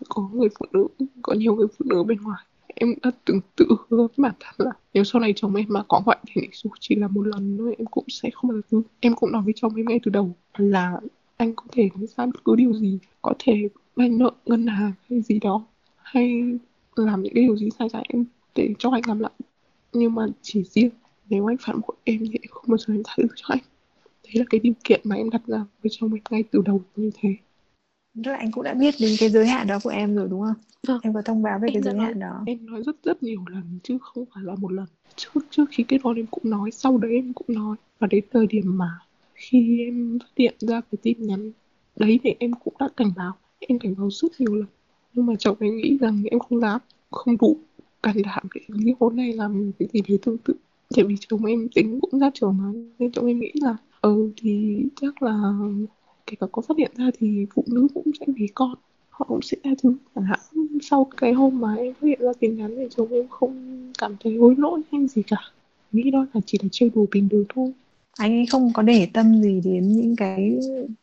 có 0.08 0.28
người 0.32 0.48
phụ 0.58 0.66
nữ, 0.72 0.86
có 1.22 1.34
nhiều 1.34 1.54
người 1.54 1.66
phụ 1.78 1.84
nữ 1.88 2.04
bên 2.04 2.18
ngoài. 2.22 2.44
Em 2.66 2.94
đã 3.02 3.10
từng 3.24 3.40
tự 3.56 3.66
hứa 3.88 3.98
với 3.98 4.08
bản 4.16 4.34
thân 4.40 4.54
là 4.66 4.72
nếu 4.94 5.04
sau 5.04 5.20
này 5.20 5.32
chồng 5.36 5.54
em 5.54 5.66
mà 5.68 5.82
có 5.88 6.02
ngoại 6.06 6.18
tình 6.26 6.50
dù 6.52 6.70
chỉ 6.80 6.94
là 6.94 7.08
một 7.08 7.22
lần 7.26 7.58
thôi, 7.58 7.74
em 7.78 7.86
cũng 7.86 8.04
sẽ 8.08 8.30
không 8.34 8.48
bao 8.50 8.56
giờ 8.56 8.62
tin. 8.70 8.82
Em 9.00 9.14
cũng 9.14 9.32
nói 9.32 9.42
với 9.42 9.52
chồng 9.56 9.74
em 9.74 9.86
ngay 9.86 10.00
từ 10.02 10.10
đầu 10.10 10.36
là 10.56 11.00
anh 11.36 11.54
có 11.54 11.64
thể 11.72 11.88
làm 11.94 12.06
sai 12.06 12.26
bất 12.26 12.44
cứ 12.44 12.56
điều 12.56 12.72
gì, 12.72 12.98
có 13.22 13.32
thể 13.38 13.68
vay 13.96 14.08
nợ 14.08 14.30
ngân 14.46 14.66
hàng 14.66 14.92
hay 15.10 15.20
gì 15.20 15.38
đó, 15.38 15.64
hay 15.96 16.42
làm 16.96 17.22
những 17.22 17.34
cái 17.34 17.44
điều 17.44 17.56
gì 17.56 17.68
sai 17.78 17.88
trái 17.92 18.04
em 18.08 18.24
để 18.54 18.74
cho 18.78 18.90
anh 18.90 19.02
làm 19.06 19.18
lại. 19.18 19.32
Nhưng 19.92 20.14
mà 20.14 20.26
chỉ 20.42 20.62
riêng, 20.62 20.90
nếu 21.30 21.50
anh 21.50 21.56
phản 21.60 21.80
bội 21.80 21.96
em 22.04 22.18
thì 22.18 22.38
em 22.42 22.50
không 22.50 22.64
bao 22.66 22.78
giờ 22.78 22.94
em 22.94 23.02
tha 23.04 23.14
thứ 23.16 23.26
cho 23.36 23.46
anh 23.48 23.73
đấy 24.34 24.40
là 24.40 24.44
cái 24.50 24.60
điều 24.60 24.72
kiện 24.84 25.00
mà 25.04 25.16
em 25.16 25.30
đặt 25.30 25.42
ra 25.46 25.64
với 25.82 25.90
chồng 25.92 26.12
em 26.14 26.22
ngay 26.30 26.44
từ 26.50 26.62
đầu 26.64 26.80
như 26.96 27.10
thế. 27.20 27.28
Tức 28.24 28.30
là 28.30 28.36
anh 28.36 28.50
cũng 28.52 28.64
đã 28.64 28.74
biết 28.74 28.94
đến 29.00 29.10
cái 29.18 29.28
giới 29.28 29.46
hạn 29.46 29.66
đó 29.66 29.78
của 29.84 29.90
em 29.90 30.16
rồi 30.16 30.28
đúng 30.30 30.40
không? 30.42 30.54
Vâng. 30.86 31.00
em 31.02 31.14
có 31.14 31.22
thông 31.22 31.42
báo 31.42 31.58
về 31.58 31.68
Em 31.68 31.72
cái 31.74 31.82
giới 31.82 31.94
nói- 31.94 32.06
hạn 32.06 32.18
đó. 32.18 32.42
em 32.46 32.66
nói 32.66 32.82
rất 32.82 32.96
rất 33.02 33.22
nhiều 33.22 33.40
lần 33.50 33.62
chứ 33.82 33.98
không 34.00 34.24
phải 34.34 34.44
là 34.44 34.54
một 34.54 34.72
lần. 34.72 34.86
Trước 35.16 35.30
trước 35.50 35.64
khi 35.70 35.84
kết 35.88 35.98
hôn 36.04 36.16
em 36.16 36.26
cũng 36.30 36.50
nói 36.50 36.70
sau 36.70 36.98
đấy 36.98 37.12
em 37.14 37.32
cũng 37.32 37.46
nói. 37.56 37.76
Và 37.98 38.06
đến 38.06 38.24
thời 38.32 38.46
điểm 38.46 38.78
mà 38.78 38.90
khi 39.34 39.80
em 39.84 40.18
phát 40.20 40.28
hiện 40.36 40.54
ra 40.60 40.80
cái 40.80 40.98
tin 41.02 41.22
nhắn 41.26 41.52
đấy 41.96 42.20
thì 42.24 42.34
em 42.38 42.52
cũng 42.64 42.74
đã 42.80 42.88
cảnh 42.96 43.10
báo. 43.16 43.32
Em 43.58 43.78
cảnh 43.78 43.94
báo 43.98 44.10
rất 44.10 44.32
nhiều 44.40 44.54
lần. 44.54 44.66
Nhưng 45.12 45.26
mà 45.26 45.34
chồng 45.38 45.56
em 45.60 45.76
nghĩ 45.76 45.98
rằng 46.00 46.22
em 46.30 46.38
không 46.40 46.60
dám 46.60 46.80
không 47.10 47.36
đủ 47.38 47.56
can 48.02 48.16
đảm 48.22 48.46
để 48.54 48.60
ly 48.68 48.92
hôn 49.00 49.16
hay 49.16 49.32
làm 49.32 49.72
cái 49.78 49.88
gì 49.92 50.00
đấy 50.08 50.18
tương 50.22 50.38
tự. 50.38 50.54
Tại 50.96 51.04
vì 51.04 51.14
chồng 51.28 51.44
em 51.44 51.68
tính 51.74 52.00
cũng 52.00 52.20
ra 52.20 52.30
trường 52.34 52.56
mà 52.58 52.64
nên 52.98 53.12
chồng 53.12 53.26
em 53.26 53.40
nghĩ 53.40 53.52
là 53.54 53.76
ừ 54.04 54.30
thì 54.36 54.82
chắc 55.00 55.22
là 55.22 55.52
kể 56.26 56.36
cả 56.40 56.46
có 56.52 56.62
phát 56.62 56.78
hiện 56.78 56.90
ra 56.96 57.10
thì 57.18 57.46
phụ 57.54 57.64
nữ 57.66 57.86
cũng 57.94 58.10
sẽ 58.20 58.26
vì 58.36 58.46
con. 58.54 58.74
Họ 59.10 59.26
cũng 59.28 59.42
sẽ 59.42 59.56
tha 59.64 59.70
thứ 59.82 59.94
chẳng 60.14 60.24
hạn 60.24 60.40
sau 60.82 61.10
cái 61.16 61.32
hôm 61.32 61.60
mà 61.60 61.74
em 61.74 61.94
phát 61.94 62.06
hiện 62.06 62.18
ra 62.20 62.32
tin 62.40 62.56
nhắn 62.56 62.74
thì 62.76 62.86
chồng 62.96 63.12
em 63.12 63.28
không 63.28 63.82
cảm 63.98 64.16
thấy 64.20 64.36
hối 64.36 64.54
lỗi 64.58 64.80
hay 64.92 65.06
gì 65.06 65.22
cả. 65.22 65.36
Nghĩ 65.92 66.10
đó 66.10 66.26
là 66.34 66.40
chỉ 66.46 66.58
là 66.62 66.68
chơi 66.72 66.90
đùa 66.94 67.06
bình 67.12 67.28
thường 67.28 67.44
thôi. 67.54 67.72
Anh 68.16 68.32
ấy 68.32 68.46
không 68.46 68.72
có 68.74 68.82
để 68.82 69.08
tâm 69.12 69.42
gì 69.42 69.60
đến 69.64 69.88
những 69.96 70.16
cái 70.16 70.58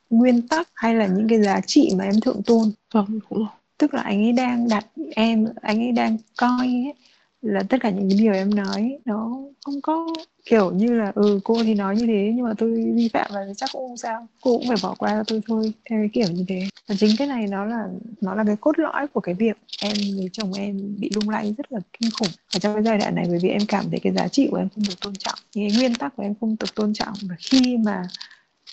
nguyên 0.10 0.48
tắc 0.48 0.70
hay 0.74 0.96
là 0.96 1.08
những 1.08 1.28
cái 1.28 1.44
giá 1.44 1.62
trị 1.62 1.92
mà 1.98 2.04
em 2.04 2.20
thượng 2.22 2.44
tôn. 2.44 2.72
Vâng 2.94 3.06
đúng 3.10 3.40
rồi. 3.40 3.48
Tức 3.78 3.94
là 3.94 4.02
anh 4.02 4.24
ấy 4.24 4.32
đang 4.32 4.68
đặt 4.70 4.86
em 5.16 5.46
anh 5.62 5.80
ấy 5.80 5.92
đang 5.92 6.18
coi 6.38 6.68
ấy, 6.68 6.94
là 7.42 7.64
tất 7.64 7.78
cả 7.82 7.90
những 7.90 8.10
cái 8.10 8.18
điều 8.20 8.34
em 8.34 8.56
nói 8.56 9.00
nó 9.06 9.38
không 9.66 9.82
có 9.82 10.08
kiểu 10.46 10.72
như 10.72 10.94
là 10.94 11.12
ừ 11.16 11.40
cô 11.44 11.64
thì 11.64 11.74
nói 11.74 11.96
như 11.96 12.08
thế, 12.08 12.32
nhưng 12.36 12.46
mà 12.46 12.54
tôi 12.58 12.72
vi 12.96 13.08
phạm 13.14 13.32
và 13.34 13.42
chắc 13.58 13.70
cũng 13.74 13.88
không 13.88 13.98
sao. 13.98 14.28
Cô 14.42 14.58
cũng 14.58 14.68
phải 14.68 14.78
bỏ 14.84 14.96
qua 14.98 15.10
cho 15.10 15.24
tôi 15.28 15.42
thôi, 15.48 15.74
theo 15.90 16.00
cái 16.00 16.10
kiểu 16.14 16.36
như 16.36 16.46
thế. 16.48 16.68
Và 16.88 16.96
chính 17.00 17.16
cái 17.18 17.28
này 17.28 17.48
nó 17.48 17.66
là 17.66 17.88
nó 18.22 18.36
là 18.36 18.44
cái 18.48 18.56
cốt 18.56 18.80
lõi 18.80 19.08
của 19.08 19.20
cái 19.20 19.36
việc 19.36 19.58
em 19.82 19.94
với 20.18 20.30
chồng 20.32 20.54
em 20.54 20.96
bị 21.00 21.10
lung 21.16 21.30
lay 21.30 21.54
rất 21.58 21.72
là 21.72 21.80
kinh 22.00 22.12
khủng 22.20 22.30
ở 22.54 22.60
trong 22.60 22.74
cái 22.74 22.84
giai 22.84 22.98
đoạn 22.98 23.16
này, 23.16 23.26
bởi 23.30 23.40
vì 23.42 23.50
em 23.50 23.62
cảm 23.68 23.90
thấy 23.90 24.00
cái 24.00 24.14
giá 24.14 24.28
trị 24.28 24.48
của 24.52 24.58
em 24.58 24.70
không 24.76 24.84
được 24.88 25.00
tôn 25.02 25.14
trọng, 25.16 25.40
những 25.56 25.70
cái 25.70 25.80
nguyên 25.80 25.96
tắc 25.96 26.16
của 26.16 26.24
em 26.24 26.34
không 26.40 26.56
được 26.60 26.76
tôn 26.76 26.94
trọng. 26.94 27.14
Và 27.22 27.36
khi 27.40 27.78
mà 27.78 28.04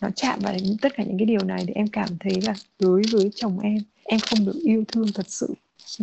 nó 0.02 0.08
chạm 0.16 0.38
vào 0.42 0.54
tất 0.82 0.92
cả 0.96 1.04
những 1.04 1.18
cái 1.18 1.26
điều 1.26 1.44
này 1.44 1.64
thì 1.66 1.72
em 1.74 1.88
cảm 1.88 2.08
thấy 2.20 2.40
là 2.40 2.54
đối 2.80 3.02
với 3.12 3.30
chồng 3.34 3.60
em 3.60 3.78
em 4.04 4.20
không 4.20 4.46
được 4.46 4.60
yêu 4.62 4.84
thương 4.92 5.06
thật 5.14 5.26
sự 5.28 5.54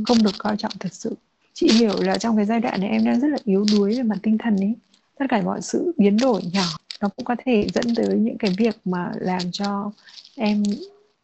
không 0.06 0.24
được 0.24 0.36
coi 0.38 0.58
trọng 0.58 0.72
thật 0.80 0.94
sự. 0.94 1.16
Chị 1.54 1.70
hiểu 1.72 2.02
là 2.02 2.18
trong 2.18 2.36
cái 2.36 2.46
giai 2.46 2.60
đoạn 2.60 2.82
này 2.82 2.90
em 2.90 3.06
đang 3.06 3.20
rất 3.20 3.28
là 3.28 3.38
yếu 3.46 3.66
đuối 3.72 3.96
về 3.96 4.04
mặt 4.04 4.18
tinh 4.24 4.38
thần 4.38 4.56
ấy 4.56 4.74
tất 5.20 5.26
cả 5.30 5.42
mọi 5.42 5.62
sự 5.62 5.94
biến 5.98 6.18
đổi 6.18 6.42
nhỏ 6.54 6.66
nó 7.02 7.10
cũng 7.16 7.26
có 7.26 7.36
thể 7.46 7.68
dẫn 7.74 7.96
tới 7.96 8.18
những 8.20 8.38
cái 8.38 8.56
việc 8.58 8.76
mà 8.86 9.12
làm 9.20 9.52
cho 9.52 9.92
em 10.36 10.64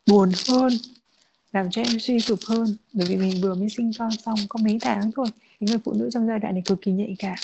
buồn 0.08 0.32
hơn 0.50 0.74
làm 1.54 1.72
cho 1.72 1.82
em 1.82 2.00
suy 2.00 2.20
sụp 2.20 2.40
hơn. 2.48 2.68
Bởi 2.94 3.08
vì 3.10 3.18
mình 3.18 3.42
vừa 3.42 3.56
mới 3.56 3.70
sinh 3.70 3.92
con 4.00 4.12
xong 4.12 4.36
có 4.50 4.60
mấy 4.64 4.78
tháng 4.82 5.12
thôi 5.16 5.28
những 5.60 5.70
người 5.70 5.80
phụ 5.86 5.94
nữ 5.94 6.10
trong 6.14 6.28
giai 6.28 6.40
đoạn 6.40 6.54
này 6.54 6.64
cực 6.66 6.82
kỳ 6.82 6.92
nhạy 6.92 7.16
cảm. 7.20 7.36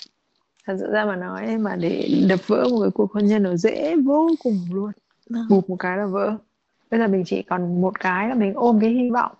Thật 0.66 0.76
sự 0.80 0.92
ra 0.92 1.06
mà 1.06 1.16
nói 1.16 1.58
mà 1.58 1.76
để 1.76 2.10
đập 2.30 2.40
vỡ 2.48 2.68
một 2.70 2.82
cái 2.82 2.92
cuộc 2.94 3.12
hôn 3.12 3.26
nhân 3.26 3.44
nó 3.44 3.56
dễ 3.56 3.96
vô 3.96 4.30
cùng 4.44 4.60
luôn. 4.72 4.92
Vâng. 5.30 5.48
bụp 5.50 5.70
một 5.70 5.76
cái 5.80 5.98
là 5.98 6.06
vỡ. 6.06 6.38
Bây 6.92 7.00
giờ 7.00 7.08
mình 7.08 7.24
chỉ 7.26 7.42
còn 7.42 7.82
một 7.82 8.00
cái 8.00 8.30
là 8.30 8.36
mình 8.36 8.54
ôm 8.56 8.80
cái 8.82 8.90
hy 8.90 9.10
vọng 9.10 9.32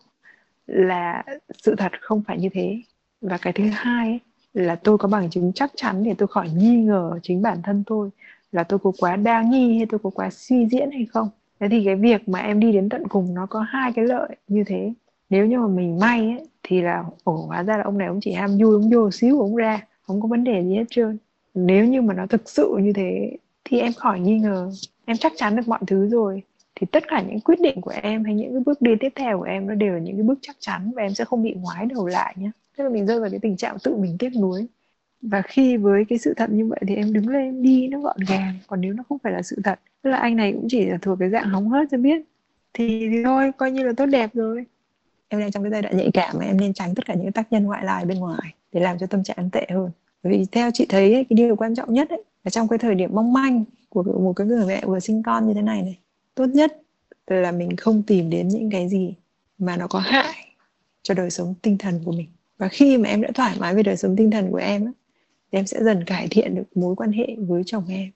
là 0.68 1.24
sự 1.58 1.76
thật 1.78 1.92
không 2.02 2.24
phải 2.28 2.38
như 2.38 2.50
thế. 2.54 2.82
Và 3.22 3.38
cái 3.38 3.54
thứ 3.54 3.64
hai 3.74 4.08
ấy, 4.08 4.20
là 4.58 4.76
tôi 4.76 4.98
có 4.98 5.08
bằng 5.08 5.30
chứng 5.30 5.52
chắc 5.54 5.72
chắn 5.76 6.04
để 6.04 6.14
tôi 6.18 6.28
khỏi 6.28 6.50
nghi 6.50 6.76
ngờ 6.76 7.20
chính 7.24 7.42
bản 7.42 7.62
thân 7.64 7.84
tôi 7.88 8.10
là 8.52 8.64
tôi 8.64 8.80
có 8.80 8.92
quá 9.00 9.16
đa 9.16 9.42
nghi 9.42 9.78
hay 9.78 9.86
tôi 9.90 10.00
có 10.04 10.10
quá 10.10 10.30
suy 10.32 10.68
diễn 10.68 10.92
hay 10.92 11.06
không. 11.06 11.30
Thế 11.60 11.68
thì 11.72 11.86
cái 11.86 11.96
việc 11.96 12.30
mà 12.30 12.40
em 12.40 12.60
đi 12.60 12.72
đến 12.72 12.90
tận 12.90 13.08
cùng 13.08 13.34
nó 13.34 13.46
có 13.46 13.60
hai 13.60 13.92
cái 13.96 14.06
lợi 14.06 14.36
như 14.48 14.64
thế. 14.68 14.94
Nếu 15.30 15.46
như 15.46 15.60
mà 15.60 15.68
mình 15.68 16.00
may 16.00 16.20
ấy, 16.20 16.48
thì 16.64 16.82
là 16.82 17.04
ổ 17.24 17.46
hóa 17.48 17.64
ra 17.64 17.78
là 17.78 17.84
ông 17.84 17.98
này 17.98 18.08
ông 18.08 18.20
chỉ 18.22 18.32
ham 18.32 18.58
vui 18.58 18.74
ông 18.74 18.90
vô 18.90 19.12
xíu 19.12 19.42
ông 19.42 19.56
ra 19.56 19.82
không 20.02 20.22
có 20.22 20.28
vấn 20.28 20.44
đề 20.44 20.64
gì 20.64 20.76
hết 20.76 20.86
trơn. 20.90 21.18
Nếu 21.54 21.86
như 21.86 22.02
mà 22.02 22.14
nó 22.14 22.26
thực 22.26 22.50
sự 22.50 22.76
như 22.82 22.94
thế 22.94 23.38
thì 23.66 23.80
em 23.80 23.94
khỏi 23.94 24.20
nghi 24.20 24.40
ngờ. 24.40 24.72
Em 25.06 25.18
chắc 25.18 25.32
chắn 25.36 25.56
được 25.56 25.68
mọi 25.68 25.80
thứ 25.88 26.08
rồi. 26.10 26.44
Thì 26.76 26.88
tất 26.92 27.04
cả 27.08 27.22
những 27.22 27.40
quyết 27.40 27.60
định 27.62 27.82
của 27.82 27.94
em 28.02 28.24
hay 28.24 28.34
những 28.36 28.52
cái 28.54 28.62
bước 28.66 28.82
đi 28.82 28.92
tiếp 29.00 29.14
theo 29.16 29.38
của 29.38 29.44
em 29.44 29.68
nó 29.68 29.76
đều 29.76 29.94
là 29.94 30.00
những 30.00 30.16
cái 30.16 30.24
bước 30.24 30.40
chắc 30.42 30.56
chắn 30.60 30.92
và 30.96 31.02
em 31.04 31.14
sẽ 31.14 31.26
không 31.26 31.44
bị 31.44 31.54
ngoái 31.54 31.86
đầu 31.86 32.08
lại 32.08 32.36
nhé 32.38 32.52
tức 32.78 32.84
là 32.84 32.90
mình 32.90 33.06
rơi 33.06 33.20
vào 33.20 33.30
cái 33.30 33.40
tình 33.40 33.58
trạng 33.58 33.78
tự 33.84 33.96
mình 33.96 34.16
tiếc 34.20 34.36
nuối. 34.36 34.68
Và 35.22 35.42
khi 35.42 35.78
với 35.78 36.06
cái 36.10 36.18
sự 36.18 36.34
thật 36.38 36.50
như 36.50 36.66
vậy 36.66 36.80
thì 36.88 36.96
em 36.96 37.14
đứng 37.14 37.28
lên 37.28 37.62
đi 37.62 37.88
nó 37.88 38.00
gọn 38.00 38.18
gàng. 38.28 38.54
Còn 38.68 38.82
nếu 38.82 38.94
nó 38.94 39.04
không 39.10 39.20
phải 39.20 39.34
là 39.34 39.42
sự 39.42 39.62
thật 39.64 39.80
tức 40.02 40.10
là 40.10 40.18
anh 40.18 40.36
này 40.36 40.54
cũng 40.54 40.68
chỉ 40.70 40.86
là 40.86 40.98
thuộc 41.02 41.20
cái 41.20 41.30
dạng 41.30 41.50
hóng 41.50 41.70
hớt 41.70 41.88
cho 41.92 41.98
biết 41.98 42.22
thì, 42.74 43.10
thì 43.12 43.24
thôi 43.24 43.52
coi 43.58 43.72
như 43.72 43.84
là 43.84 43.94
tốt 43.98 44.06
đẹp 44.06 44.30
rồi. 44.34 44.66
Em 45.28 45.42
đang 45.42 45.52
trong 45.52 45.64
cái 45.64 45.72
giai 45.72 45.82
đoạn 45.82 45.98
nhạy 45.98 46.10
cảm 46.14 46.36
mà 46.40 46.46
em 46.46 46.58
nên 46.58 46.74
tránh 46.74 46.96
tất 46.96 47.06
cả 47.06 47.14
những 47.14 47.32
tác 47.32 47.52
nhân 47.52 47.64
ngoại 47.64 47.86
lai 47.86 48.06
bên 48.06 48.20
ngoài 48.20 48.54
để 48.72 48.82
làm 48.82 48.98
cho 49.00 49.08
tâm 49.08 49.24
trạng 49.24 49.38
em 49.40 49.50
tệ 49.50 49.66
hơn. 49.70 49.92
Bởi 50.24 50.34
vì 50.34 50.46
theo 50.52 50.72
chị 50.74 50.86
thấy 50.90 51.14
ấy, 51.14 51.26
cái 51.30 51.38
điều 51.38 51.56
quan 51.56 51.76
trọng 51.76 51.94
nhất 51.94 52.10
ấy, 52.10 52.24
là 52.44 52.50
trong 52.50 52.68
cái 52.68 52.80
thời 52.80 52.96
điểm 52.96 53.10
mong 53.14 53.34
manh 53.34 53.64
của 53.90 54.04
một 54.04 54.34
cái 54.34 54.48
người 54.48 54.66
mẹ 54.66 54.82
vừa 54.86 55.00
sinh 55.00 55.24
con 55.24 55.48
như 55.48 55.54
thế 55.54 55.62
này 55.62 55.82
này 55.82 55.98
tốt 56.36 56.46
nhất 56.46 56.82
là 57.28 57.52
mình 57.52 57.76
không 57.76 58.04
tìm 58.04 58.30
đến 58.30 58.48
những 58.48 58.70
cái 58.70 58.90
gì 58.90 59.14
mà 59.58 59.78
nó 59.78 59.88
có 59.88 60.00
hại 60.00 60.36
cho 61.04 61.14
đời 61.14 61.30
sống 61.30 61.54
tinh 61.62 61.78
thần 61.78 62.00
của 62.06 62.12
mình 62.12 62.28
và 62.58 62.68
khi 62.68 62.98
mà 62.98 63.10
em 63.10 63.22
đã 63.22 63.30
thoải 63.34 63.56
mái 63.60 63.76
về 63.76 63.84
đời 63.84 63.98
sống 63.98 64.16
tinh 64.16 64.32
thần 64.32 64.52
của 64.52 64.58
em 64.58 64.86
thì 65.52 65.60
em 65.60 65.68
sẽ 65.68 65.84
dần 65.84 66.04
cải 66.04 66.28
thiện 66.28 66.56
được 66.56 66.78
mối 66.78 66.96
quan 66.96 67.12
hệ 67.12 67.28
với 67.38 67.64
chồng 67.66 67.84
em. 67.90 68.12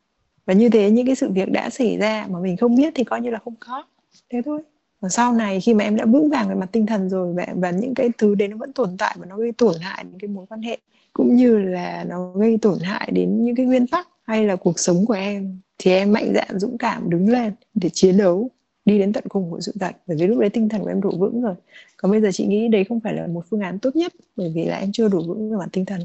Và 0.46 0.54
như 0.54 0.70
thế 0.70 0.92
những 0.92 1.06
cái 1.06 1.16
sự 1.16 1.30
việc 1.30 1.52
đã 1.52 1.70
xảy 1.70 1.98
ra 1.98 2.28
mà 2.30 2.40
mình 2.40 2.58
không 2.58 2.76
biết 2.76 2.94
thì 2.96 3.04
coi 3.04 3.22
như 3.22 3.30
là 3.30 3.40
không 3.40 3.56
có. 3.60 3.84
Thế 4.30 4.42
thôi. 4.46 4.62
Và 5.00 5.10
sau 5.10 5.34
này 5.34 5.62
khi 5.62 5.74
mà 5.74 5.84
em 5.84 5.96
đã 5.96 6.06
vững 6.06 6.30
vàng 6.30 6.50
về 6.50 6.56
mặt 6.56 6.70
tinh 6.72 6.86
thần 6.86 7.10
rồi 7.10 7.34
và, 7.34 7.48
và 7.56 7.72
những 7.72 7.94
cái 7.94 8.10
thứ 8.18 8.36
đấy 8.36 8.48
nó 8.48 8.58
vẫn 8.58 8.74
tồn 8.74 8.90
tại 8.98 9.16
và 9.20 9.26
nó 9.26 9.38
gây 9.38 9.52
tổn 9.52 9.76
hại 9.82 10.06
những 10.10 10.20
cái 10.20 10.28
mối 10.28 10.46
quan 10.50 10.62
hệ 10.62 10.78
cũng 11.14 11.36
như 11.36 11.58
là 11.58 12.06
nó 12.10 12.32
gây 12.32 12.58
tổn 12.62 12.80
hại 12.82 13.10
đến 13.14 13.46
những 13.46 13.56
cái 13.56 13.66
nguyên 13.66 13.88
tắc 13.88 14.08
hay 14.24 14.46
là 14.46 14.56
cuộc 14.56 14.80
sống 14.80 15.06
của 15.06 15.14
em 15.14 15.60
thì 15.78 15.92
em 15.92 16.12
mạnh 16.12 16.32
dạn 16.36 16.60
dũng 16.60 16.78
cảm 16.78 17.10
đứng 17.10 17.30
lên 17.30 17.54
để 17.74 17.90
chiến 17.94 18.18
đấu 18.18 18.50
đi 18.86 19.00
đến 19.00 19.14
tận 19.14 19.24
cùng 19.30 19.52
của 19.52 19.60
sự 19.62 19.74
thật. 19.80 19.96
Bởi 20.08 20.18
vì 20.18 20.28
lúc 20.28 20.40
đấy 20.40 20.50
tinh 20.50 20.70
thần 20.70 20.82
của 20.82 20.88
em 20.88 21.02
đủ 21.02 21.12
vững 21.20 21.42
rồi 21.42 21.56
còn 22.02 22.12
bây 22.12 22.22
giờ 22.22 22.32
chị 22.32 22.46
nghĩ 22.46 22.68
đấy 22.68 22.84
không 22.84 23.00
phải 23.00 23.14
là 23.14 23.28
một 23.28 23.46
phương 23.50 23.60
án 23.60 23.80
tốt 23.80 23.96
nhất 23.96 24.14
bởi 24.36 24.52
vì 24.56 24.66
là 24.66 24.78
em 24.78 24.92
chưa 24.92 25.10
đủ 25.10 25.22
vững 25.28 25.52
về 25.52 25.58
mặt 25.58 25.70
tinh 25.72 25.86
thần. 25.86 26.02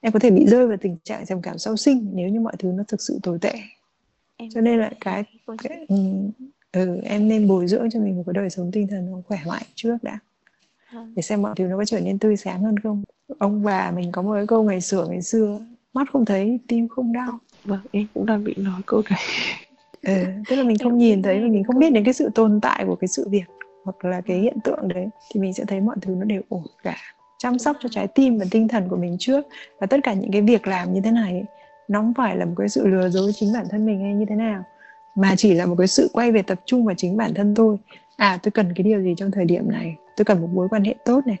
Em 0.00 0.12
có 0.12 0.18
thể 0.18 0.30
bị 0.30 0.46
rơi 0.46 0.66
vào 0.66 0.76
tình 0.80 0.96
trạng 1.04 1.26
trầm 1.26 1.42
cảm 1.42 1.58
sau 1.58 1.76
sinh 1.76 2.10
nếu 2.14 2.28
như 2.28 2.40
mọi 2.40 2.52
thứ 2.58 2.72
nó 2.72 2.84
thực 2.88 3.02
sự 3.02 3.18
tồi 3.22 3.38
tệ. 3.40 3.52
Em 4.36 4.50
cho 4.50 4.60
nên 4.60 4.78
là 4.78 4.90
cái, 5.00 5.24
cái 5.62 5.86
ừ, 5.88 5.96
ừ, 6.72 7.00
em 7.02 7.28
nên 7.28 7.48
bồi 7.48 7.66
dưỡng 7.66 7.90
cho 7.90 8.00
mình 8.00 8.16
một 8.16 8.22
cái 8.26 8.32
đời 8.32 8.50
sống 8.50 8.70
tinh 8.72 8.86
thần 8.86 9.12
nó 9.12 9.18
khỏe 9.28 9.38
mạnh 9.46 9.62
trước 9.74 9.96
đã. 10.02 10.18
Vâng. 10.92 11.12
để 11.16 11.22
xem 11.22 11.42
mọi 11.42 11.54
thứ 11.56 11.64
nó 11.64 11.76
có 11.76 11.84
trở 11.84 12.00
nên 12.00 12.18
tươi 12.18 12.36
sáng 12.36 12.62
hơn 12.62 12.78
không. 12.78 13.02
Ông 13.38 13.62
bà 13.62 13.90
mình 13.90 14.12
có 14.12 14.22
một 14.22 14.34
cái 14.34 14.46
câu 14.46 14.64
ngày 14.64 14.80
xưa 14.80 15.06
ngày 15.08 15.22
xưa 15.22 15.60
mắt 15.92 16.08
không 16.12 16.24
thấy 16.24 16.58
tim 16.68 16.88
không 16.88 17.12
đau. 17.12 17.38
Vâng 17.64 17.80
em 17.90 18.06
cũng 18.14 18.26
đang 18.26 18.44
bị 18.44 18.54
nói 18.56 18.80
câu 18.86 19.02
này. 19.10 19.20
Ừ, 20.02 20.14
tức 20.48 20.56
là 20.56 20.62
mình 20.62 20.78
không 20.78 20.98
nhìn 20.98 21.22
thấy 21.22 21.40
và 21.40 21.46
mình 21.48 21.64
không 21.64 21.78
biết 21.78 21.92
đến 21.92 22.04
cái 22.04 22.14
sự 22.14 22.30
tồn 22.34 22.60
tại 22.62 22.84
của 22.86 22.96
cái 22.96 23.08
sự 23.08 23.28
việc 23.28 23.44
hoặc 23.84 24.04
là 24.04 24.20
cái 24.20 24.38
hiện 24.38 24.60
tượng 24.64 24.88
đấy, 24.88 25.08
thì 25.30 25.40
mình 25.40 25.52
sẽ 25.52 25.64
thấy 25.64 25.80
mọi 25.80 25.96
thứ 26.02 26.14
nó 26.14 26.24
đều 26.24 26.40
ổn 26.48 26.66
cả. 26.82 26.96
Chăm 27.38 27.58
sóc 27.58 27.76
cho 27.80 27.88
trái 27.88 28.06
tim 28.06 28.38
và 28.38 28.46
tinh 28.50 28.68
thần 28.68 28.88
của 28.88 28.96
mình 28.96 29.16
trước. 29.18 29.46
Và 29.80 29.86
tất 29.86 30.00
cả 30.02 30.12
những 30.12 30.32
cái 30.32 30.42
việc 30.42 30.66
làm 30.66 30.92
như 30.92 31.00
thế 31.00 31.10
này, 31.10 31.44
nó 31.88 32.00
không 32.00 32.14
phải 32.14 32.36
là 32.36 32.44
một 32.44 32.54
cái 32.58 32.68
sự 32.68 32.86
lừa 32.86 33.08
dối 33.08 33.32
chính 33.34 33.52
bản 33.52 33.66
thân 33.70 33.86
mình 33.86 34.00
hay 34.00 34.14
như 34.14 34.24
thế 34.28 34.34
nào, 34.34 34.62
mà 35.14 35.34
chỉ 35.36 35.54
là 35.54 35.66
một 35.66 35.74
cái 35.78 35.86
sự 35.86 36.10
quay 36.12 36.32
về 36.32 36.42
tập 36.42 36.60
trung 36.64 36.84
vào 36.84 36.94
chính 36.94 37.16
bản 37.16 37.34
thân 37.34 37.54
tôi. 37.54 37.76
À 38.16 38.38
tôi 38.42 38.50
cần 38.50 38.72
cái 38.74 38.84
điều 38.84 39.02
gì 39.02 39.14
trong 39.16 39.30
thời 39.30 39.44
điểm 39.44 39.70
này? 39.70 39.96
Tôi 40.16 40.24
cần 40.24 40.40
một 40.40 40.48
mối 40.52 40.68
quan 40.68 40.84
hệ 40.84 40.94
tốt 41.04 41.26
này 41.26 41.36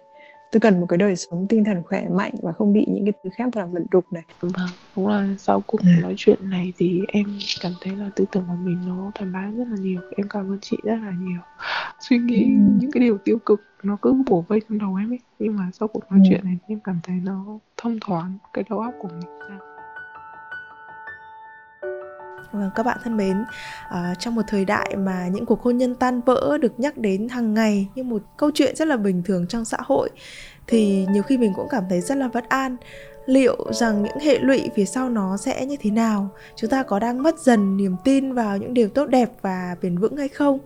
tôi 0.52 0.60
cần 0.60 0.80
một 0.80 0.86
cái 0.88 0.96
đời 0.98 1.16
sống 1.16 1.46
tinh 1.48 1.64
thần 1.64 1.82
khỏe 1.82 2.08
mạnh 2.08 2.32
và 2.42 2.52
không 2.52 2.72
bị 2.72 2.86
những 2.88 3.04
cái 3.04 3.12
thứ 3.24 3.30
khác 3.34 3.56
làm 3.56 3.72
vận 3.72 3.86
đục 3.90 4.04
này 4.12 4.22
vâng 4.40 4.52
đúng 4.96 5.08
là 5.08 5.28
sau 5.38 5.60
cuộc 5.66 5.80
ừ. 5.80 5.86
nói 6.02 6.14
chuyện 6.16 6.50
này 6.50 6.72
thì 6.76 7.00
em 7.08 7.38
cảm 7.60 7.72
thấy 7.80 7.96
là 7.96 8.10
tư 8.16 8.24
tưởng 8.32 8.44
của 8.46 8.56
mình 8.64 8.78
nó 8.86 9.10
thoải 9.14 9.30
mái 9.30 9.52
rất 9.52 9.64
là 9.68 9.76
nhiều 9.80 10.00
em 10.16 10.28
cảm 10.28 10.52
ơn 10.52 10.58
chị 10.60 10.76
rất 10.84 10.96
là 11.02 11.12
nhiều 11.20 11.40
suy 12.00 12.18
nghĩ 12.18 12.44
ừ. 12.44 12.72
những 12.80 12.90
cái 12.90 13.00
điều 13.00 13.18
tiêu 13.18 13.38
cực 13.46 13.60
nó 13.82 13.96
cứ 14.02 14.22
bổ 14.26 14.44
vây 14.48 14.60
trong 14.68 14.78
đầu 14.78 14.94
em 14.94 15.12
ấy 15.12 15.18
nhưng 15.38 15.56
mà 15.56 15.70
sau 15.72 15.88
cuộc 15.88 16.02
nói 16.10 16.20
ừ. 16.24 16.26
chuyện 16.28 16.44
này 16.44 16.58
em 16.68 16.80
cảm 16.84 17.00
thấy 17.02 17.16
nó 17.24 17.58
thông 17.76 17.98
thoáng 18.00 18.38
cái 18.52 18.64
đầu 18.70 18.78
óc 18.78 18.94
của 19.00 19.08
mình 19.08 19.48
ra 19.48 19.58
Vâng, 22.52 22.70
các 22.74 22.82
bạn 22.86 22.98
thân 23.04 23.16
mến, 23.16 23.44
à, 23.88 24.14
trong 24.18 24.34
một 24.34 24.42
thời 24.48 24.64
đại 24.64 24.96
mà 24.96 25.28
những 25.28 25.46
cuộc 25.46 25.62
hôn 25.62 25.78
nhân 25.78 25.94
tan 25.94 26.20
vỡ 26.20 26.58
được 26.60 26.80
nhắc 26.80 26.98
đến 26.98 27.28
hàng 27.28 27.54
ngày 27.54 27.88
như 27.94 28.02
một 28.02 28.22
câu 28.36 28.50
chuyện 28.54 28.76
rất 28.76 28.88
là 28.88 28.96
bình 28.96 29.22
thường 29.22 29.46
trong 29.46 29.64
xã 29.64 29.78
hội 29.80 30.10
thì 30.70 31.06
nhiều 31.10 31.22
khi 31.22 31.38
mình 31.38 31.52
cũng 31.56 31.68
cảm 31.68 31.84
thấy 31.88 32.00
rất 32.00 32.18
là 32.18 32.28
bất 32.28 32.48
an. 32.48 32.76
Liệu 33.26 33.56
rằng 33.72 34.02
những 34.02 34.18
hệ 34.18 34.38
lụy 34.38 34.70
phía 34.74 34.84
sau 34.84 35.08
nó 35.08 35.36
sẽ 35.36 35.66
như 35.66 35.76
thế 35.80 35.90
nào? 35.90 36.28
Chúng 36.56 36.70
ta 36.70 36.82
có 36.82 36.98
đang 36.98 37.22
mất 37.22 37.38
dần 37.38 37.76
niềm 37.76 37.96
tin 38.04 38.32
vào 38.32 38.56
những 38.56 38.74
điều 38.74 38.88
tốt 38.88 39.06
đẹp 39.06 39.30
và 39.42 39.76
bền 39.82 39.98
vững 39.98 40.16
hay 40.16 40.28
không? 40.28 40.58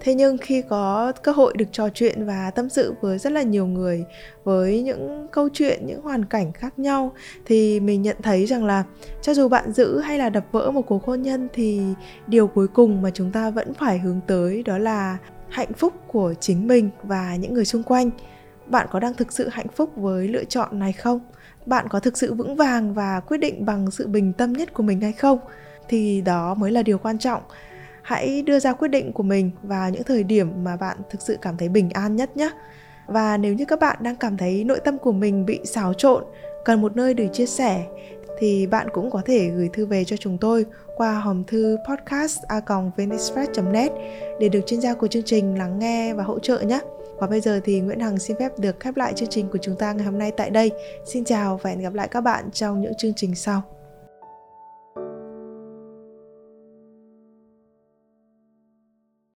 Thế 0.00 0.14
nhưng 0.14 0.38
khi 0.38 0.62
có 0.68 1.12
cơ 1.22 1.32
hội 1.32 1.54
được 1.56 1.64
trò 1.72 1.88
chuyện 1.88 2.26
và 2.26 2.50
tâm 2.50 2.68
sự 2.68 2.94
với 3.00 3.18
rất 3.18 3.32
là 3.32 3.42
nhiều 3.42 3.66
người, 3.66 4.04
với 4.44 4.82
những 4.82 5.26
câu 5.32 5.48
chuyện, 5.52 5.86
những 5.86 6.02
hoàn 6.02 6.24
cảnh 6.24 6.52
khác 6.52 6.78
nhau, 6.78 7.12
thì 7.44 7.80
mình 7.80 8.02
nhận 8.02 8.16
thấy 8.22 8.46
rằng 8.46 8.64
là 8.64 8.84
cho 9.22 9.34
dù 9.34 9.48
bạn 9.48 9.72
giữ 9.72 10.00
hay 10.00 10.18
là 10.18 10.30
đập 10.30 10.44
vỡ 10.52 10.70
một 10.70 10.82
cuộc 10.82 11.04
hôn 11.04 11.22
nhân 11.22 11.48
thì 11.54 11.80
điều 12.26 12.46
cuối 12.46 12.68
cùng 12.68 13.02
mà 13.02 13.10
chúng 13.14 13.32
ta 13.32 13.50
vẫn 13.50 13.74
phải 13.74 13.98
hướng 13.98 14.20
tới 14.26 14.62
đó 14.62 14.78
là 14.78 15.18
hạnh 15.48 15.72
phúc 15.72 15.92
của 16.06 16.34
chính 16.40 16.66
mình 16.66 16.90
và 17.02 17.36
những 17.36 17.54
người 17.54 17.64
xung 17.64 17.82
quanh 17.82 18.10
bạn 18.66 18.86
có 18.90 19.00
đang 19.00 19.14
thực 19.14 19.32
sự 19.32 19.48
hạnh 19.48 19.68
phúc 19.68 19.90
với 19.96 20.28
lựa 20.28 20.44
chọn 20.44 20.78
này 20.78 20.92
không? 20.92 21.20
Bạn 21.66 21.86
có 21.88 22.00
thực 22.00 22.18
sự 22.18 22.34
vững 22.34 22.56
vàng 22.56 22.94
và 22.94 23.20
quyết 23.20 23.38
định 23.38 23.64
bằng 23.64 23.90
sự 23.90 24.06
bình 24.06 24.32
tâm 24.32 24.52
nhất 24.52 24.74
của 24.74 24.82
mình 24.82 25.00
hay 25.00 25.12
không? 25.12 25.38
Thì 25.88 26.20
đó 26.20 26.54
mới 26.54 26.72
là 26.72 26.82
điều 26.82 26.98
quan 26.98 27.18
trọng. 27.18 27.42
Hãy 28.02 28.42
đưa 28.42 28.58
ra 28.58 28.72
quyết 28.72 28.88
định 28.88 29.12
của 29.12 29.22
mình 29.22 29.50
vào 29.62 29.90
những 29.90 30.02
thời 30.02 30.24
điểm 30.24 30.64
mà 30.64 30.76
bạn 30.76 30.96
thực 31.10 31.22
sự 31.22 31.38
cảm 31.42 31.56
thấy 31.56 31.68
bình 31.68 31.90
an 31.90 32.16
nhất 32.16 32.36
nhé. 32.36 32.50
Và 33.06 33.36
nếu 33.36 33.54
như 33.54 33.64
các 33.64 33.80
bạn 33.80 33.96
đang 34.00 34.16
cảm 34.16 34.36
thấy 34.36 34.64
nội 34.64 34.80
tâm 34.84 34.98
của 34.98 35.12
mình 35.12 35.46
bị 35.46 35.60
xáo 35.64 35.94
trộn, 35.94 36.24
cần 36.64 36.82
một 36.82 36.96
nơi 36.96 37.14
để 37.14 37.28
chia 37.32 37.46
sẻ, 37.46 37.86
thì 38.38 38.66
bạn 38.66 38.86
cũng 38.92 39.10
có 39.10 39.22
thể 39.24 39.48
gửi 39.48 39.68
thư 39.72 39.86
về 39.86 40.04
cho 40.04 40.16
chúng 40.16 40.38
tôi 40.38 40.66
qua 40.96 41.12
hòm 41.12 41.44
thư 41.44 41.76
podcast 41.88 42.38
a 42.48 42.60
net 43.72 43.92
để 44.40 44.48
được 44.48 44.60
chuyên 44.66 44.80
gia 44.80 44.94
của 44.94 45.06
chương 45.06 45.22
trình 45.22 45.58
lắng 45.58 45.78
nghe 45.78 46.14
và 46.14 46.22
hỗ 46.22 46.38
trợ 46.38 46.60
nhé. 46.60 46.80
Và 47.18 47.26
bây 47.26 47.40
giờ 47.40 47.60
thì 47.64 47.80
Nguyễn 47.80 48.00
Hằng 48.00 48.18
xin 48.18 48.36
phép 48.38 48.58
được 48.58 48.80
khép 48.80 48.96
lại 48.96 49.12
chương 49.16 49.28
trình 49.28 49.48
của 49.52 49.58
chúng 49.62 49.76
ta 49.76 49.92
ngày 49.92 50.04
hôm 50.04 50.18
nay 50.18 50.32
tại 50.36 50.50
đây. 50.50 50.70
Xin 51.04 51.24
chào 51.24 51.60
và 51.62 51.70
hẹn 51.70 51.80
gặp 51.80 51.94
lại 51.94 52.08
các 52.08 52.20
bạn 52.20 52.50
trong 52.50 52.80
những 52.80 52.92
chương 52.98 53.14
trình 53.14 53.34
sau. 53.34 53.75